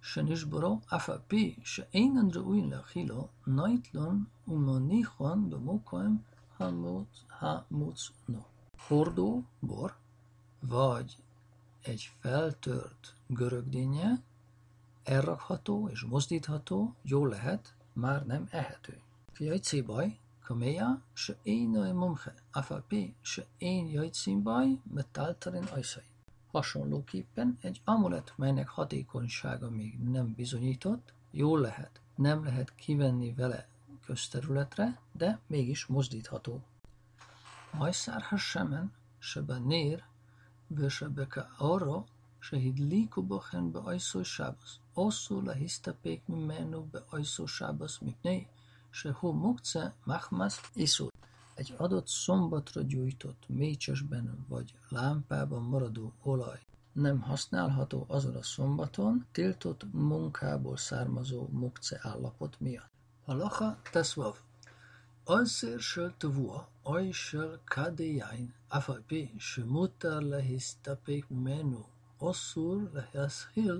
sen 0.00 0.26
isboró, 0.26 0.82
afa 0.88 1.20
pi 1.26 1.56
se 1.62 1.86
énen 1.90 2.28
rúin 2.28 2.68
le 2.68 2.84
hilo, 2.92 3.28
najtlon 3.44 4.28
umonihon 4.44 5.48
domokoem 5.48 6.24
ha 7.28 7.66
no. 8.26 8.44
Hordó, 8.76 9.44
bor, 9.60 9.96
vagy 10.60 11.16
egy 11.82 12.10
feltört 12.20 13.16
görögdínje, 13.26 14.22
elrakható 15.04 15.88
és 15.88 16.02
mozdítható, 16.02 16.94
jó 17.02 17.26
lehet, 17.26 17.74
már 17.92 18.26
nem 18.26 18.48
ehető. 18.50 19.00
Jajcébaj, 19.38 20.18
kaméja, 20.44 21.02
se 21.12 21.36
én 21.42 21.68
nagy 21.68 21.92
mumhe, 21.92 22.34
afapi, 22.52 23.14
se 23.20 23.46
én 23.58 23.86
jajcímbaj, 23.86 24.78
metáltarin 24.94 25.64
ajszai. 25.64 26.04
Hasonlóképpen 26.50 27.58
egy 27.60 27.80
amulet, 27.84 28.32
melynek 28.36 28.68
hatékonysága 28.68 29.70
még 29.70 29.98
nem 29.98 30.34
bizonyított, 30.34 31.12
jól 31.30 31.60
lehet, 31.60 32.00
nem 32.14 32.44
lehet 32.44 32.74
kivenni 32.74 33.32
vele 33.32 33.66
közterületre, 34.04 35.00
de 35.12 35.38
mégis 35.46 35.86
mozdítható. 35.86 36.62
Majszár 37.72 38.22
شهیدلیک 42.46 43.14
بخن 43.30 43.64
به 43.72 43.78
آیسو 43.78 44.24
شابس 44.24 44.70
اوسو 44.94 45.40
لهیستپیک 45.40 46.22
منو 46.30 46.82
به 46.92 47.02
آیسو 47.10 47.46
sábasz, 47.46 47.98
mint 48.04 48.22
ne, 48.22 48.36
se 48.90 49.10
hó 49.18 49.32
mokce, 49.32 49.94
machmasz, 50.04 50.60
iszol. 50.74 51.10
Egy 51.54 51.74
adott 51.76 52.08
szombatra 52.08 52.82
gyújtott 52.82 53.42
mécsesben 53.48 54.46
vagy 54.48 54.74
lámpában 54.88 55.62
maradó 55.62 56.12
olaj 56.22 56.60
nem 56.92 57.20
használható 57.20 58.04
azon 58.08 58.36
a 58.36 58.42
szombaton 58.42 59.26
tiltott 59.32 59.92
munkából 59.92 60.76
származó 60.76 61.48
mokce 61.50 61.98
állapot 62.02 62.60
miatt. 62.60 62.90
Halacha 63.24 63.78
teszvav. 63.92 64.36
Azért 65.24 65.80
se 65.80 66.14
tvua, 66.18 66.68
aj 66.82 67.10
se 67.10 67.60
kadejáin, 67.64 68.54
afajpi, 68.68 69.30
se 69.38 69.64
mutár 69.64 70.22
lehisztapék 70.22 71.26
menú, 71.28 71.84
Assur 72.30 72.78
le'eshil 72.94 73.78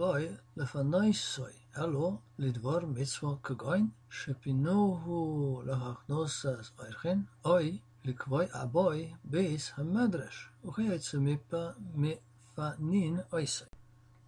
by 0.00 0.22
lefanaisoi 0.58 1.56
elo 1.84 2.08
lidvar 2.42 2.82
mitzvah 2.96 3.38
kagain 3.46 3.86
shepinohu 4.18 5.18
lahachnosas 5.68 6.66
archen 6.86 7.18
oi 7.54 7.68
likvai 8.06 8.46
aboy 8.62 9.00
beis 9.32 9.64
hamedrash 9.76 10.40
uchajetsz 10.68 11.12
mipa 11.26 11.64
mifanin 12.02 13.16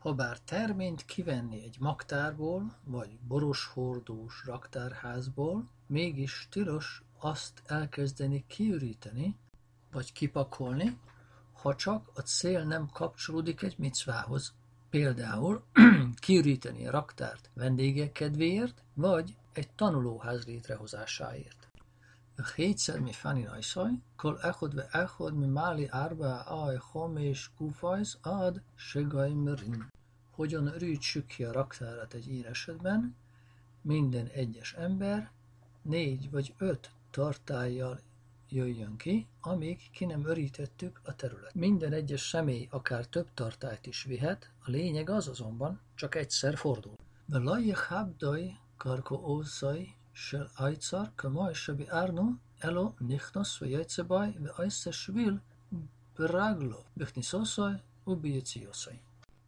Ha 0.04 0.12
bár 0.14 0.38
terményt 0.38 1.04
kivenni 1.04 1.62
egy 1.62 1.76
magtárból, 1.80 2.74
vagy 2.85 3.18
boroshordós 3.28 4.44
raktárházból, 4.46 5.68
mégis 5.87 6.48
tilos 6.50 7.02
azt 7.18 7.62
elkezdeni 7.66 8.44
kiüríteni, 8.46 9.37
vagy 9.92 10.12
kipakolni, 10.12 10.98
hacsak 11.64 12.11
a 12.14 12.20
cél 12.20 12.64
nem 12.64 12.88
kapcsolódik 12.92 13.62
egy 13.62 13.74
micvához. 13.79 14.53
Például 14.90 15.62
kiríteni 16.27 16.87
a 16.87 16.90
raktárt 16.90 17.50
vendégek 17.55 18.12
kedvéért, 18.12 18.83
vagy 18.94 19.37
egy 19.53 19.70
tanulóház 19.70 20.44
létrehozásáért. 20.44 21.68
الخيتسر 22.38 23.00
مفاني 23.00 23.44
نايساي 23.44 23.98
كل 24.16 24.37
أخد 24.50 24.74
وأخد 24.74 25.35
من 25.35 25.50
معلي 25.53 25.90
أربعة 25.92 26.68
آي 26.68 26.79
خمس 26.79 27.50
كوفايز 27.59 28.18
ad 28.24 28.61
شجاي 28.77 29.35
مرين 29.35 29.87
Hogyan 30.31 30.70
rűtsük 30.79 31.27
ki 31.27 31.44
a 31.44 31.53
raktárat 31.53 32.14
egy 32.14 32.33
ír 32.33 32.46
esetben? 32.46 33.16
Minden 33.83 34.27
egyes 34.27 34.72
ember 34.72 35.31
négy 35.83 36.31
vagy 36.31 36.55
öt 36.59 36.90
tartályjal 37.11 38.00
jöjjön 38.48 38.96
ki, 38.96 39.26
amíg 39.40 39.90
ki 39.90 40.04
nem 40.04 40.26
örítettük 40.26 41.00
a 41.04 41.14
terület. 41.14 41.54
Minden 41.54 41.92
egyes 41.92 42.20
személy 42.20 42.68
akár 42.70 43.07
több 43.07 43.28
tartályt 43.35 43.87
is 43.87 44.02
vihet, 44.02 44.50
a 44.59 44.70
lényeg 44.70 45.11
az 45.11 45.28
azonban 45.28 45.80
csak 45.94 46.14
egyszer 46.14 46.57
fordul. 46.57 46.94
Velaj 47.26 47.68
habdaj 47.68 48.59
karko 48.76 49.14
ószaj 49.14 49.94
sel 50.12 50.50
ajcar 50.54 51.12
kamaj 51.14 51.52
sebi 51.52 51.88
árnu 51.88 52.38
elo 52.59 52.94
nichnas 52.98 53.59
ve 53.59 53.66
jajcebaj 53.66 54.35
ve 54.38 54.52
ajszes 54.57 55.07
vil 55.07 55.40
braglo 56.14 56.83
bichniszószaj 56.92 57.83
ubijeciószaj. 58.04 59.00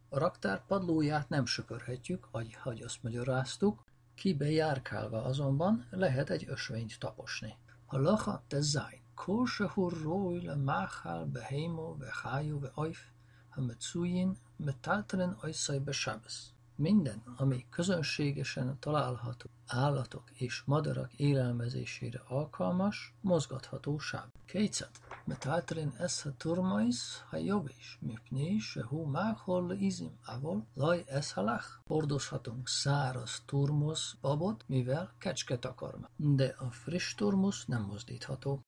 A 0.09 0.17
raktár 0.17 0.65
padlóját 0.65 1.29
nem 1.29 1.45
söpörhetjük, 1.45 2.27
ahogy 2.31 2.81
azt 2.81 3.03
magyaráztuk, 3.03 3.83
kibe 4.15 4.49
járkálva 4.51 5.23
azonban 5.23 5.87
lehet 5.89 6.29
egy 6.29 6.45
ösvényt 6.47 6.99
taposni. 6.99 7.55
הלכה 7.89 8.35
תזאי 8.47 8.99
כל 9.15 9.43
שהוא 9.47 9.91
רוי 10.03 10.41
למחר 10.41 11.23
בהימו 11.25 11.95
וחיו 11.99 12.61
ואויף 12.61 13.11
המצויין 13.53 14.33
מטלטלן 14.59 15.33
אויסוי 15.43 15.79
בשבס. 15.79 16.56
Minden, 16.79 17.21
ami 17.37 17.65
közönségesen 17.69 18.77
található 18.79 19.49
állatok 19.67 20.23
és 20.33 20.61
madarak 20.65 21.13
élelmezésére 21.13 22.21
alkalmas, 22.27 23.13
mozgatható 23.21 23.99
sáv. 23.99 24.25
Kétszer, 24.45 24.89
metáltalin 25.25 25.93
ez 25.97 26.21
a 26.25 26.29
turmais, 26.37 27.23
ha 27.29 27.37
jobb 27.37 27.69
is, 27.77 27.97
mipné, 28.01 28.57
se 28.57 28.85
hú 28.85 29.03
máhol 29.03 29.71
izim, 29.71 30.17
avol, 30.25 30.65
laj 30.73 31.03
ez 31.07 31.31
halach. 31.31 31.67
Hordozhatunk 31.87 32.67
száraz 32.67 33.41
turmos 33.45 34.15
babot, 34.21 34.63
mivel 34.67 35.13
kecske 35.17 35.57
takarma. 35.57 36.09
De 36.15 36.55
a 36.57 36.71
friss 36.71 37.13
turmus 37.15 37.65
nem 37.65 37.81
mozdítható. 37.81 38.63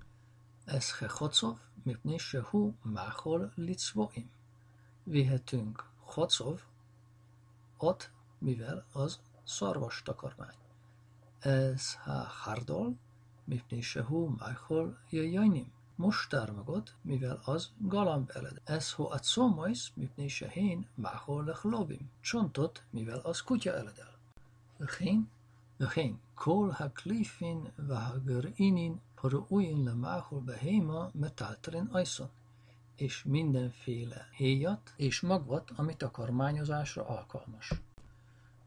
Ez 0.65 0.97
hecocov, 0.97 1.57
mipné, 1.83 2.17
se 2.17 2.41
máhol 7.79 7.89
ott, 7.89 8.11
mivel 8.39 8.85
az 8.93 9.19
szarvas 9.43 10.01
takarmány. 10.03 10.55
Ez 11.39 11.95
ha 12.03 12.11
hardol, 12.11 12.95
mipné 13.45 13.81
sehu 13.81 14.35
májhol 14.37 14.97
jajajnim. 15.09 15.71
Mustármagot, 15.95 16.95
mivel 17.01 17.39
az 17.43 17.71
galamb 17.77 18.31
eled. 18.33 18.61
Ez 18.63 18.93
ho 18.93 19.09
a 19.11 19.19
comajsz, 19.19 19.91
mipné 19.95 20.27
sehén 20.27 20.87
máhol 20.95 21.43
lechlovim. 21.43 22.09
Csontot, 22.21 22.83
mivel 22.91 23.19
az 23.19 23.41
kutya 23.41 23.71
eledel. 23.71 24.17
Vöhén, 24.77 25.29
vöhén, 25.77 26.19
kol 26.35 26.69
ha 26.69 26.89
klifin, 26.91 27.71
vahagur 27.75 28.51
inin, 28.55 29.01
poru 29.15 29.45
ujin 29.49 29.83
le 29.83 29.93
máhol 29.93 30.39
behéma, 30.39 31.09
metálterin 31.13 31.89
ajszon 31.91 32.29
és 32.99 33.23
mindenféle 33.23 34.27
héjat 34.31 34.93
és 34.95 35.19
magvat, 35.21 35.71
amit 35.75 36.01
a 36.01 36.11
kormányozásra 36.11 37.07
alkalmas. 37.07 37.71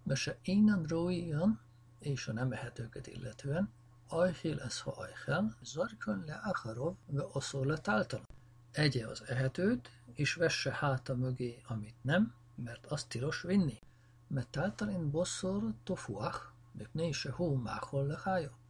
De 0.02 0.14
se 0.14 0.38
innen 0.42 0.82
róian, 0.82 1.60
és 1.98 2.28
a 2.28 2.32
nem 2.32 2.52
ehetőket 2.52 3.06
illetően, 3.06 3.70
ajhél 4.08 4.60
eszha 4.60 4.90
ajhel, 4.90 5.56
zarkön 5.62 6.24
le 6.26 6.34
akharov, 6.34 6.94
ve 7.06 7.24
oszorlet 7.32 7.88
általa. 7.88 8.24
Egye 8.70 9.06
az 9.06 9.22
ehetőt, 9.26 9.90
és 10.12 10.34
vesse 10.34 10.72
háta 10.72 11.14
mögé, 11.14 11.62
amit 11.66 11.96
nem, 12.02 12.34
mert 12.54 12.86
azt 12.86 13.08
tilos 13.08 13.42
vinni. 13.42 13.78
Mert 14.26 14.56
általán 14.56 15.10
bosszor 15.10 15.72
tofuach, 15.84 16.42
mipnei 16.72 17.12
se 17.12 17.30
hó 17.30 17.54
máhol 17.54 18.06
lehája. 18.06 18.60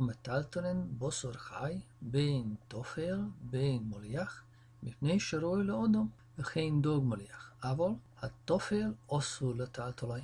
ومتالتنين 0.00 0.98
بصر 0.98 1.36
خاي 1.36 1.80
bén 2.00 2.58
tofél, 2.68 3.20
bén 3.52 3.80
مليخ 3.92 4.44
מפני 4.83 5.19
שרוי 5.19 5.63
לאודום 5.63 6.09
וכן 6.37 6.81
דוג 6.81 7.05
מליח, 7.05 7.51
אבל 7.63 7.91
התופל 8.21 8.93
אסור 9.07 9.55
לטלטלי. 9.55 10.21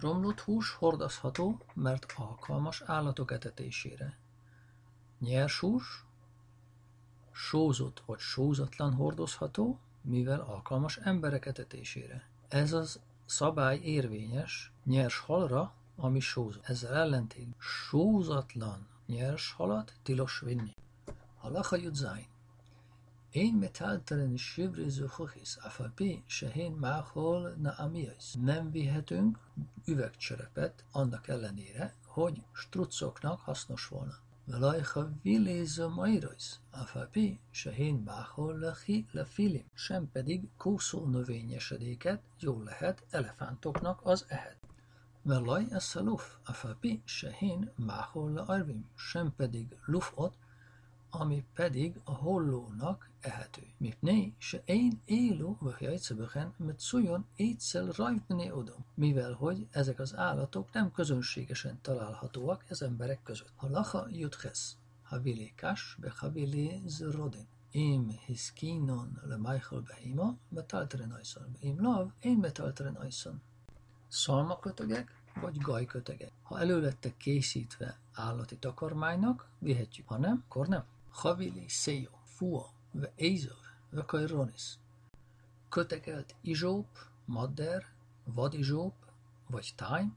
Romlott 0.00 0.40
hús 0.40 0.74
hordozható, 0.78 1.58
mert 1.74 2.12
alkalmas 2.16 2.80
állatok 2.80 3.30
etetésére. 3.30 4.18
Nyers 5.18 5.58
hús, 5.58 6.04
sózott 7.32 8.02
vagy 8.06 8.18
sózatlan 8.18 8.94
hordozható, 8.94 9.78
mivel 10.00 10.40
alkalmas 10.40 10.96
emberek 10.96 11.46
etetésére. 11.46 12.28
Ez 12.48 12.72
az 12.72 13.00
szabály 13.24 13.78
érvényes 13.78 14.72
nyers 14.84 15.18
halra, 15.18 15.72
ami 15.96 16.20
sózott. 16.20 16.64
Ezzel 16.64 16.94
ellentén 16.94 17.54
sózatlan 17.58 18.86
nyers 19.06 19.52
halat 19.52 19.92
tilos 20.02 20.40
vinni. 20.40 20.74
Halacha 21.36 21.76
Judzain. 21.76 22.26
én 23.31 23.53
metáltelen 23.53 24.37
sivriző 24.37 25.05
hohisz, 25.09 25.57
afapi 25.61 26.23
sehén 26.25 26.71
máhol 26.71 27.55
na 27.61 27.71
amiais. 27.71 28.33
Nem 28.41 28.71
vihetünk 28.71 29.39
üvegcserepet 29.85 30.83
annak 30.91 31.27
ellenére, 31.27 31.95
hogy 32.05 32.43
struccoknak 32.51 33.39
hasznos 33.39 33.87
volna. 33.87 34.13
Velajha 34.45 35.09
viléző 35.21 35.87
majrajsz, 35.87 36.59
afapi 36.71 37.39
sehén 37.51 37.95
máhol 38.05 38.57
lehi 38.57 39.05
lefilim. 39.11 39.65
Sem 39.73 40.11
pedig 40.11 40.49
kószó 40.57 41.05
növényesedéket 41.05 42.21
jól 42.39 42.63
lehet 42.63 43.03
elefántoknak 43.09 43.99
az 44.03 44.25
ehet. 44.27 44.57
Velaj 45.21 45.65
a 45.93 45.99
luf, 45.99 46.35
afapi 46.45 47.01
sehén 47.05 47.71
máhol 47.75 48.31
le 48.31 48.41
arvim, 48.41 48.89
sem 48.95 49.33
pedig 49.35 49.77
lufot, 49.85 50.33
ami 51.11 51.45
pedig 51.53 51.99
a 52.03 52.11
hollónak 52.11 53.09
ehető. 53.19 53.61
Mipné, 53.77 54.33
se 54.37 54.61
én 54.65 55.01
élő 55.05 55.47
vöhjajceböhen, 55.59 56.53
mert 56.57 56.79
szújon 56.79 57.25
étszel 57.35 57.91
rajtné 57.95 58.49
odom, 58.49 58.85
mivel 58.93 59.33
hogy 59.33 59.67
ezek 59.71 59.99
az 59.99 60.15
állatok 60.15 60.73
nem 60.73 60.91
közönségesen 60.91 61.79
találhatóak 61.81 62.65
ez 62.67 62.81
emberek 62.81 63.23
között. 63.23 63.51
Ha 63.55 63.69
lacha 63.69 64.07
juthez, 64.09 64.77
ha 65.03 65.19
vilékás, 65.19 65.97
be 65.99 66.13
ha 66.17 66.29
vilé 66.29 66.81
zrodin. 66.85 67.47
Im 67.71 68.09
hiskinon 68.25 69.19
le 69.23 69.37
Michael 69.37 69.81
behima, 69.81 70.35
betalteren 70.49 71.11
ajszon. 71.11 71.55
Im 71.59 71.81
lav, 71.81 72.09
én 72.19 72.39
betalteren 72.39 72.95
ajszon. 72.95 73.41
Szalmakötögek, 74.07 75.21
vagy 75.41 75.57
gajkötegek. 75.57 76.31
Ha 76.43 76.59
elő 76.59 76.93
készítve 77.17 77.99
állati 78.13 78.57
takarmánynak, 78.57 79.47
vihetjük, 79.59 80.07
ha 80.07 80.17
nem, 80.17 80.43
akkor 80.47 80.67
nem. 80.67 80.83
Havili 81.11 81.65
Széjó, 81.67 82.09
Fua, 82.23 82.69
ve 82.91 83.11
Ézov, 83.15 83.57
ve 83.89 84.01
Kajronis. 84.05 84.77
Kötekelt 85.69 86.35
izsóp, 86.41 86.87
madder, 87.25 87.85
vadizsóp 88.23 88.93
vagy 89.47 89.73
tájm, 89.75 90.15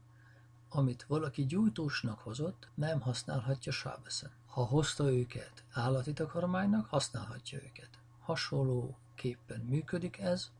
amit 0.69 1.05
valaki 1.07 1.45
gyújtósnak 1.45 2.19
hozott, 2.19 2.67
nem 2.73 3.01
használhatja 3.01 3.71
sábeszen. 3.71 4.31
Ha 4.45 4.63
hozta 4.63 5.11
őket 5.11 5.63
állati 5.71 6.13
takarmánynak, 6.13 6.85
használhatja 6.85 7.63
őket. 7.63 7.89
Hasonló 8.19 8.97
képpen 9.15 9.59
működik 9.59 10.19
ez, 10.19 10.51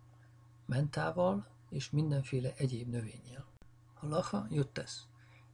mentával 0.65 1.47
és 1.69 1.89
mindenféle 1.89 2.53
egyéb 2.55 2.89
növényjel. 2.89 3.45
Halacha 3.93 4.47
juttesz. 4.49 5.05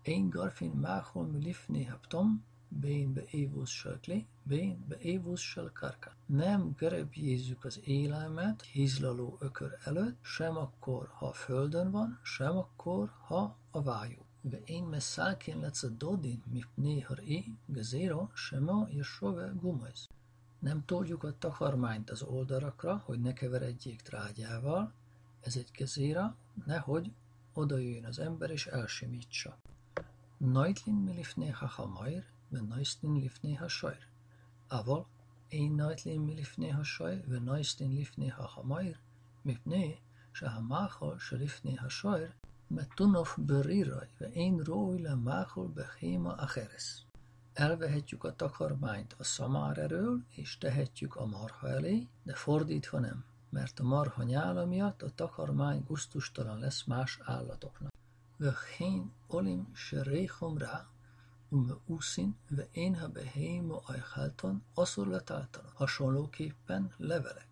Én 0.02 0.30
garfin 0.30 0.72
máhol 0.72 1.26
milifni 1.26 1.86
haptom, 1.86 2.44
bén 2.71 3.13
beévussal 3.13 3.99
klé, 4.01 4.27
bén 4.43 4.85
beévussal 4.89 5.71
karka. 5.73 6.15
Nem 6.27 6.75
gerebjézzük 6.79 7.65
az 7.65 7.81
élelmet 7.85 8.63
hízlaló 8.63 9.37
ökör 9.41 9.79
előtt, 9.85 10.19
sem 10.23 10.57
akkor, 10.57 11.09
ha 11.13 11.27
a 11.27 11.33
földön 11.33 11.91
van, 11.91 12.19
sem 12.23 12.57
akkor, 12.57 13.13
ha 13.27 13.57
a 13.71 13.83
vájú. 13.83 14.25
ואין 14.51 14.85
מסלקין 14.85 15.61
לצדודין 15.61 16.41
מפני 16.47 17.05
הראי 17.09 17.53
גזירו 17.71 18.29
שמו 18.35 18.87
ישove 18.91 19.53
gumajz. 19.63 20.07
Nem 20.63 20.85
toljuk 20.85 21.25
a 21.25 21.39
takarmányt 21.39 22.11
az 22.11 22.23
oldalakra, 22.23 23.03
hogy 23.05 23.21
ne 23.21 23.33
keveredjék 23.33 24.01
trágyával, 24.03 24.93
ez 25.41 25.57
egy 25.57 25.71
kezéra, 25.71 26.37
nehogy 26.67 27.13
oda 27.53 27.79
jöjjön 27.79 28.05
az 28.05 28.19
ember 28.19 28.51
és 28.51 28.67
elsimítsa. 28.67 29.59
Najtlin 30.37 30.95
mi 30.95 31.13
lifné 31.13 31.49
ha 31.49 31.67
hamair, 31.67 32.25
ונויסטין 32.53 33.17
לפני 33.17 33.59
השוער. 33.59 34.03
אבל 34.71 35.01
אין 35.53 35.77
נויטלים 35.77 36.27
מלפני 36.27 36.73
השוער 36.73 37.21
ונויסטין 37.29 37.97
לפני 37.97 38.31
החמיר, 38.33 38.95
מפני 39.45 39.97
שהמאכל 40.33 41.19
שלפני 41.19 41.77
השוער 41.81 42.27
mettunov 42.69 43.37
berirai, 43.39 44.09
ve 44.19 44.27
én 44.27 44.59
rój 44.59 44.99
le 44.99 45.15
máhol 45.15 45.69
behéma 45.69 46.35
a 46.35 46.47
cheres. 46.47 47.05
Elvehetjük 47.53 48.25
a 48.25 48.35
takarmányt 48.35 49.15
a 49.19 49.25
szamár 49.25 49.79
eről, 49.79 50.25
és 50.29 50.59
tehetjük 50.59 51.17
a 51.17 51.27
marha 51.27 51.69
elé, 51.69 52.09
de 52.23 52.35
fordítva 52.35 52.99
nem, 52.99 53.25
mert 53.51 53.81
a 53.81 53.83
marha 53.83 54.23
nyála 54.23 54.67
miatt 54.67 55.03
a 55.03 55.11
takarmány 55.15 55.85
guztustalan 55.87 56.59
lesz 56.59 56.85
más 56.85 57.19
állatoknak. 57.25 57.93
Vöhén 58.37 59.13
olim 59.27 59.75
se 59.75 60.03
réhom 60.03 60.59
rá, 60.59 60.89
úszin, 61.86 62.36
ve 62.50 62.68
én 62.72 63.00
ha 63.00 63.08
behémo 63.08 63.82
ajháltan, 63.86 64.64
asszor 64.74 65.08
letáltanak. 65.08 65.72
Hasonlóképpen 65.76 66.94
levelek, 66.98 67.48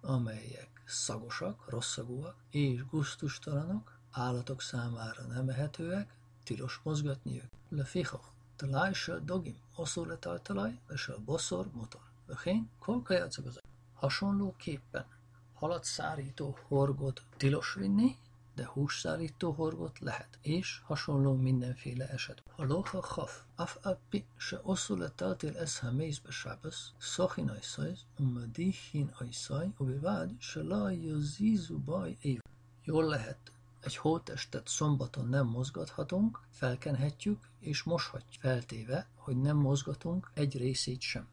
amelyek 0.00 0.82
szagosak, 0.84 1.70
rosszagúak 1.70 2.36
és 2.50 2.86
guztustalanok, 2.86 3.98
állatok 4.10 4.60
számára 4.60 5.22
nem 5.22 5.48
ehetőek, 5.48 6.14
tilos 6.44 6.80
mozgatni 6.82 7.36
ők. 7.36 7.50
Le 7.68 7.84
fiha, 7.84 8.20
talaj 8.56 8.92
se 8.92 9.18
dogim, 9.18 9.58
asszor 9.74 10.06
letáltalaj, 10.06 10.80
és 10.88 11.08
a 11.08 11.18
boszor 11.24 11.70
motor. 11.72 12.00
Vöhén, 12.26 12.70
kolka 12.78 13.14
játszak 13.14 13.46
az 13.46 13.60
Hasonlóképpen 13.94 15.06
halat 15.54 15.84
szárító 15.84 16.56
horgot 16.68 17.22
tilos 17.36 17.74
vinni, 17.74 18.16
de 18.54 18.66
hússzárító 18.66 19.52
horgot 19.52 19.98
lehet, 19.98 20.38
és 20.42 20.80
hasonló 20.84 21.34
mindenféle 21.34 22.08
eset. 22.08 22.42
Haloha 22.56 23.00
khaf, 23.00 23.42
af 23.54 23.78
api 23.82 24.26
se 24.36 24.60
oszul 24.62 25.02
a 25.02 25.14
teltél 25.14 25.56
eszha 25.56 25.92
mézbe 25.92 26.30
sábasz, 26.30 26.92
szachin 26.98 27.48
ajszajz, 27.48 28.04
umadihin 28.18 29.14
ajszaj, 29.18 29.68
ubivád, 29.78 30.30
se 30.38 30.62
lajja 30.62 31.18
zízu 31.18 31.78
baj 31.78 32.16
év. 32.20 32.40
Jól 32.84 33.04
lehet, 33.04 33.52
egy 33.80 33.96
hótestet 33.96 34.68
szombaton 34.68 35.28
nem 35.28 35.46
mozgathatunk, 35.46 36.40
felkenhetjük 36.50 37.48
és 37.58 37.82
moshatjuk, 37.82 38.42
feltéve, 38.42 39.08
hogy 39.14 39.40
nem 39.40 39.56
mozgatunk 39.56 40.30
egy 40.34 40.56
részét 40.56 41.00
sem. 41.00 41.28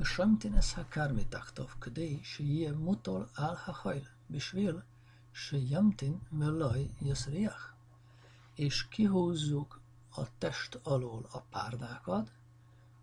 Semtin 0.00 0.54
eszha 0.54 0.88
kármi 0.88 1.26
taktov, 1.26 1.70
ködéj, 1.78 2.20
se 2.22 2.42
jie 2.42 2.72
mutol 2.72 3.28
álha 3.34 3.72
hajl, 3.72 4.06
bisvél, 4.26 4.84
Sejamtin 5.38 6.20
mellaj 6.30 6.90
jaszriach, 7.00 7.72
és 8.54 8.88
kihúzzuk 8.88 9.80
a 10.10 10.38
test 10.38 10.80
alól 10.82 11.28
a 11.32 11.40
párdákat, 11.40 12.32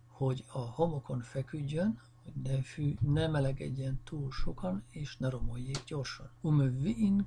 hogy 0.08 0.44
a 0.52 0.58
homokon 0.58 1.20
feküdjön, 1.20 2.00
hogy 2.24 2.32
ne, 2.42 2.62
fű, 2.62 2.96
ne 3.00 3.26
melegedjen 3.26 4.00
túl 4.04 4.30
sokan, 4.30 4.84
és 4.90 5.16
ne 5.16 5.28
romoljék 5.28 5.84
gyorsan. 5.84 6.30
Umvin 6.40 7.26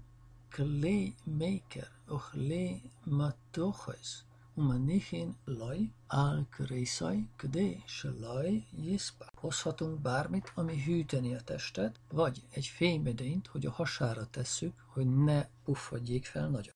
klé 0.50 1.14
maker, 1.24 1.92
ochlé 2.08 2.82
matochajsz, 3.04 4.24
ומניחין 4.59 5.33
laj, 5.49 5.79
על 6.09 6.45
כריסי, 6.53 7.25
כדי 7.39 7.81
שלא 7.87 8.41
יספק. 8.79 9.31
Hozhatunk 9.41 10.01
bármit, 10.03 10.53
ami 10.55 10.83
hűteni 10.83 11.35
a 11.35 11.41
testet, 11.41 12.01
vagy 12.09 12.43
egy 12.51 12.67
fénymedényt, 12.67 13.47
hogy 13.47 13.67
a 13.67 13.71
hasára 13.71 14.27
tesszük, 14.31 14.75
hogy 14.87 15.25
ne 15.25 15.47
puffadjék 15.65 16.25
fel 16.25 16.49
nagyon. 16.49 16.75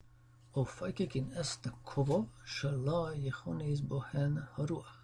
O 0.53 0.64
fajkekin 0.64 1.31
ezt 1.35 1.66
a 1.66 1.79
kovov, 1.85 2.25
se 2.44 2.71
la 2.71 3.12
jehonéz 3.14 3.81
bohen 3.81 4.49
haruach 4.55 4.99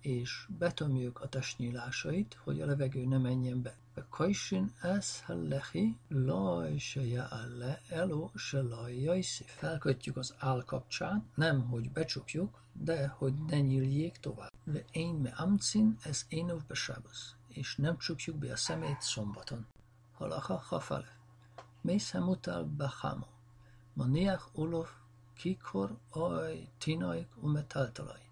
és 0.00 0.46
betömjük 0.58 1.20
a 1.20 1.28
testnyílásait, 1.28 2.38
hogy 2.44 2.60
a 2.60 2.66
levegő 2.66 3.06
ne 3.06 3.18
menjen 3.18 3.62
be. 3.62 3.76
Kajsin 4.13 4.73
ez 4.81 5.21
hellehi, 5.25 5.97
laj 6.09 6.77
se 6.77 7.21
alle, 7.29 7.81
elo 7.89 8.31
se 8.35 8.61
lajjajszi. 8.61 9.43
Felkötjük 9.47 10.17
az 10.17 10.35
áll 10.37 10.63
kapcsán, 10.65 11.29
nem 11.35 11.67
hogy 11.67 11.91
becsukjuk, 11.91 12.59
de 12.73 13.07
hogy 13.07 13.33
ne 13.33 13.59
nyíljék 13.59 14.17
tovább. 14.17 14.51
Le 14.63 14.83
én 14.91 15.13
me 15.13 15.29
amcin, 15.29 15.97
ez 16.03 16.25
én 16.29 16.63
besábasz, 16.67 17.35
és 17.47 17.75
nem 17.75 17.97
csukjuk 17.97 18.35
be 18.35 18.51
a 18.51 18.55
szemét 18.55 19.01
szombaton. 19.01 19.65
Halacha 20.13 20.57
hafale. 20.57 21.17
Mész 21.81 22.11
hemutal 22.11 22.63
behamo. 22.63 23.25
Maniach 23.93 24.47
ulof 24.53 24.91
kikor 25.33 25.97
aj 26.09 26.67
tinajk 26.77 27.27
umetaltalaj 27.41 28.23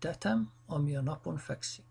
tetem, 0.00 0.50
ami 0.66 0.96
a 0.96 1.00
napon 1.00 1.36
fekszik. 1.36 1.89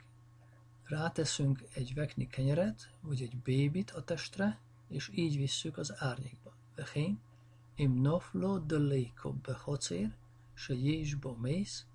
Ráteszünk 0.90 1.64
egy 1.74 1.94
vekni 1.94 2.28
kenyeret, 2.28 2.90
vagy 3.02 3.22
egy 3.22 3.38
bébit 3.38 3.92
a 3.92 4.04
testre, 4.04 4.60
és 4.88 5.10
így 5.14 5.38
visszük 5.38 5.78
az 5.78 5.94
árnyékba. 5.98 6.54
Vehén, 6.76 7.20
im 7.76 8.02
noflo 8.02 8.60
de 8.60 8.78
léko 8.78 9.34
behocér, 9.34 10.16
se 10.54 10.74
jésbo 10.74 11.36
mész, 11.36 11.86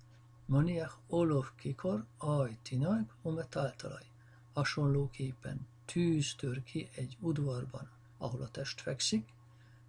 maniach 0.45 0.97
olof 1.07 1.51
kikor, 1.55 2.05
aj 2.17 2.57
tinajk, 2.61 3.13
umetáltalaj. 3.21 4.05
Hasonlóképpen 4.53 5.67
tűz 5.85 6.35
tör 6.35 6.63
ki 6.63 6.89
egy 6.95 7.17
udvarban, 7.19 7.89
ahol 8.17 8.41
a 8.41 8.49
test 8.49 8.81
fekszik, 8.81 9.29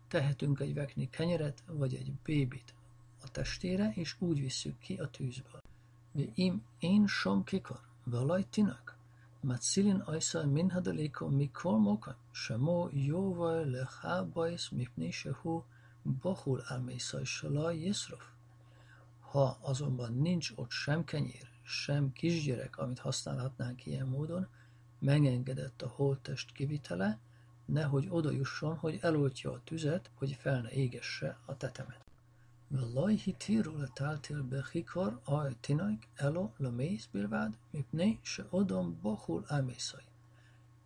tehetünk 0.08 0.60
egy 0.60 0.74
vekni 0.74 1.10
kenyeret, 1.10 1.62
vagy 1.66 1.94
egy 1.94 2.12
bébit 2.22 2.74
a 3.22 3.30
testére, 3.30 3.92
és 3.94 4.16
úgy 4.18 4.40
visszük 4.40 4.78
ki 4.78 4.94
a 4.94 5.10
tűzből. 5.10 5.60
Ve 6.12 6.24
im 6.34 6.62
én 6.78 7.06
som 7.06 7.44
kikor, 7.44 7.80
valaj 8.04 8.44
tinak, 8.50 8.95
מצילין 9.43 10.01
אייסה 10.07 10.45
מן 10.45 10.71
הדליקו 10.71 11.29
מכל 11.29 11.75
מקום, 11.77 12.13
שמו 12.33 12.89
יובא 12.91 13.63
לך 13.65 14.07
בייס 14.33 14.69
מפני 14.71 15.11
שהוא 15.11 15.61
bohul 16.05 16.61
elmészaj 16.69 17.25
שלא 17.25 17.71
ישרוף. 17.71 18.31
Ha 19.31 19.57
azonban 19.61 20.13
nincs 20.13 20.51
ott 20.55 20.71
sem 20.71 21.03
kenyér, 21.03 21.47
sem 21.65 22.13
kisgyerek, 22.13 22.77
amit 22.77 22.99
használhatnánk 22.99 23.85
ilyen 23.85 24.07
módon, 24.07 24.47
megengedett 24.99 25.81
a 25.81 25.87
holttest 25.87 26.51
kivitele, 26.51 27.19
nehogy 27.65 28.07
oda 28.09 28.31
jusson, 28.31 28.75
hogy 28.77 28.99
eloltja 29.01 29.51
a 29.51 29.61
tüzet, 29.63 30.09
hogy 30.13 30.37
fel 30.39 30.61
ne 30.61 30.69
égesse 30.69 31.37
a 31.45 31.57
tetemet. 31.57 32.04
ולא 32.71 33.09
התירו 33.09 33.77
לטלטל 33.77 34.41
בכיכר 34.41 35.09
או 35.27 35.39
תינוק 35.61 35.99
אלו 36.21 36.49
למייsz 36.59 37.07
בלבד, 37.13 37.49
מפני 37.73 38.17
שאודom 38.23 38.93
bohul 39.01 39.43
elmészai. 39.49 40.03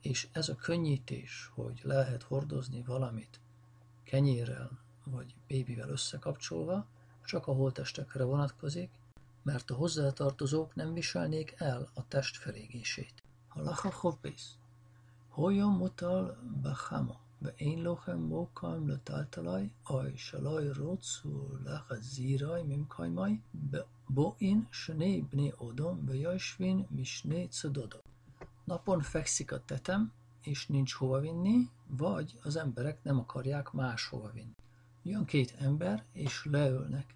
És 0.01 0.27
ez 0.31 0.49
a 0.49 0.55
könnyítés, 0.55 1.49
hogy 1.53 1.81
lehet 1.83 2.23
hordozni 2.23 2.81
valamit 2.81 3.39
kenyérrel 4.03 4.69
vagy 5.03 5.35
bébivel 5.47 5.89
összekapcsolva, 5.89 6.85
csak 7.25 7.47
a 7.47 7.53
holtestekre 7.53 8.23
vonatkozik, 8.23 8.89
mert 9.43 9.71
a 9.71 9.75
hozzátartozók 9.75 10.75
nem 10.75 10.93
viselnék 10.93 11.53
el 11.57 11.89
a 11.93 12.07
test 12.07 12.37
felégését. 12.37 13.13
Halacha 13.47 13.89
chovbész. 13.89 14.57
Hogyan 15.29 15.71
mutal 15.71 16.37
bachamo. 16.61 17.15
ואין 17.41 17.83
לכם 17.83 18.33
מקום 18.33 18.89
לטלטלי, 18.89 19.69
אוי 19.89 20.17
שלא 20.17 20.61
ירוצו 20.61 21.47
לך 21.65 21.93
זירי 21.99 22.63
ממקיימי, 22.63 23.39
בואין 24.09 24.63
שני 24.71 25.23
bni 25.31 25.61
odom, 25.61 25.95
ויושבין 26.05 26.83
משני 26.91 27.47
צדodom. 27.47 27.99
Napon 28.67 29.01
fekszik 29.01 29.51
a 29.51 29.59
tetem, 29.65 30.11
és 30.41 30.67
nincs 30.67 30.93
hova 30.93 31.19
vinni, 31.19 31.69
vagy 31.87 32.39
az 32.43 32.55
emberek 32.55 33.03
nem 33.03 33.19
akarják 33.19 33.71
máshova 33.71 34.31
vinni. 34.31 34.55
Jön 35.03 35.25
két 35.25 35.55
ember, 35.59 36.03
és 36.11 36.45
leülnek 36.45 37.15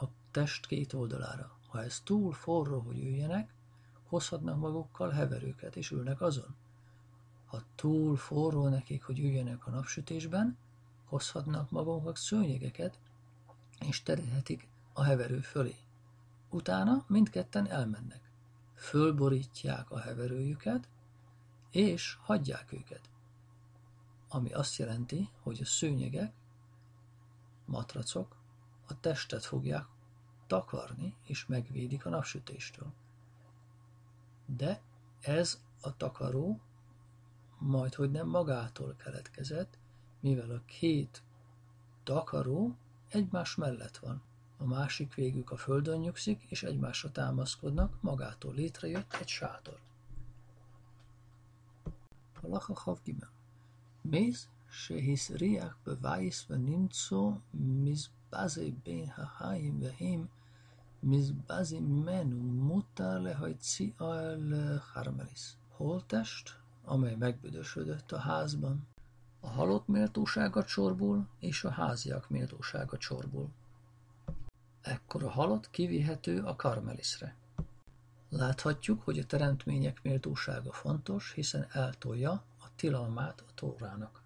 a 0.00 0.04
test 0.30 0.66
két 0.66 0.92
oldalára. 0.92 1.58
Ha 1.68 1.82
ez 1.82 2.00
túl 2.00 2.32
forró, 2.32 2.78
hogy 2.80 2.98
üljenek, 2.98 3.54
hozhatnak 4.08 4.58
magukkal 4.58 5.10
heverőket, 5.10 5.76
és 5.76 5.90
ülnek 5.90 6.20
azon. 6.20 6.54
Ha 7.55 7.63
túl 7.75 8.15
forró 8.15 8.67
nekik, 8.67 9.03
hogy 9.03 9.19
üljenek 9.19 9.67
a 9.67 9.69
napsütésben, 9.69 10.57
hozhatnak 11.05 11.71
maguknak 11.71 12.17
szőnyegeket, 12.17 12.99
és 13.79 14.03
terhetik 14.03 14.67
a 14.93 15.03
heverő 15.03 15.39
fölé. 15.39 15.75
Utána 16.49 17.03
mindketten 17.07 17.67
elmennek. 17.67 18.31
Fölborítják 18.73 19.91
a 19.91 19.99
heverőjüket, 19.99 20.87
és 21.71 22.17
hagyják 22.21 22.71
őket. 22.71 23.09
Ami 24.27 24.53
azt 24.53 24.77
jelenti, 24.77 25.29
hogy 25.41 25.59
a 25.61 25.65
szőnyegek, 25.65 26.33
matracok 27.65 28.35
a 28.87 28.99
testet 28.99 29.45
fogják 29.45 29.85
takarni, 30.47 31.15
és 31.23 31.45
megvédik 31.45 32.05
a 32.05 32.09
napsütéstől. 32.09 32.93
De 34.45 34.81
ez 35.21 35.61
a 35.81 35.97
takaró 35.97 36.59
majd 37.75 37.93
hogy 37.93 38.11
nem 38.11 38.27
magától 38.27 38.95
keletkezett, 39.03 39.77
mivel 40.19 40.49
a 40.49 40.61
két 40.65 41.23
takaró 42.03 42.75
egymás 43.07 43.55
mellett 43.55 43.97
van. 43.97 44.21
A 44.57 44.65
másik 44.65 45.13
végük 45.13 45.51
a 45.51 45.57
földön 45.57 45.99
nyugszik, 45.99 46.45
és 46.49 46.63
egymásra 46.63 47.11
támaszkodnak, 47.11 48.01
magától 48.01 48.53
létrejött 48.53 49.13
egy 49.13 49.27
sátor. 49.27 49.79
Halacha 52.41 52.73
Havgimel. 52.73 53.31
Mész, 54.01 54.47
se 54.69 54.95
hisz 54.95 55.29
riach 55.29 55.75
bevájsz 55.83 56.45
ve 56.45 56.55
nimco 56.55 57.37
mizbaze 57.51 58.63
ben 58.83 59.09
hahaim 59.09 59.79
vehim 59.79 60.29
mizbaze 60.99 61.79
menu 61.79 62.37
muta 62.37 63.19
lehajci 63.19 63.93
al 63.97 64.83
harmelis. 64.93 65.57
Holtest, 65.69 66.59
amely 66.85 67.15
megbüdösödött 67.15 68.11
a 68.11 68.17
házban. 68.17 68.87
A 69.39 69.47
halott 69.47 69.87
méltósága 69.87 70.63
csorból 70.63 71.27
és 71.39 71.63
a 71.63 71.69
háziak 71.69 72.29
méltósága 72.29 72.97
csorból. 72.97 73.49
Ekkor 74.81 75.23
a 75.23 75.29
halott 75.29 75.69
kivihető 75.69 76.43
a 76.43 76.55
karmeliszre. 76.55 77.35
Láthatjuk, 78.29 79.03
hogy 79.03 79.19
a 79.19 79.25
teremtmények 79.25 79.99
méltósága 80.03 80.71
fontos, 80.71 81.31
hiszen 81.31 81.67
eltolja 81.71 82.31
a 82.59 82.65
tilalmát 82.75 83.43
a 83.47 83.53
tórának. 83.55 84.21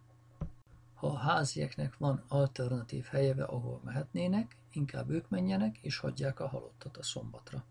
Ha 0.94 1.08
a 1.08 1.18
házieknek 1.18 1.98
van 1.98 2.24
alternatív 2.28 3.06
helye, 3.06 3.44
ahol 3.44 3.82
mehetnének, 3.84 4.56
inkább 4.72 5.10
ők 5.10 5.30
menjenek 5.30 5.78
és 5.78 5.98
hagyják 5.98 6.40
a 6.40 6.48
halottat 6.48 6.98
a 6.98 7.04
szombatra. 7.04 7.64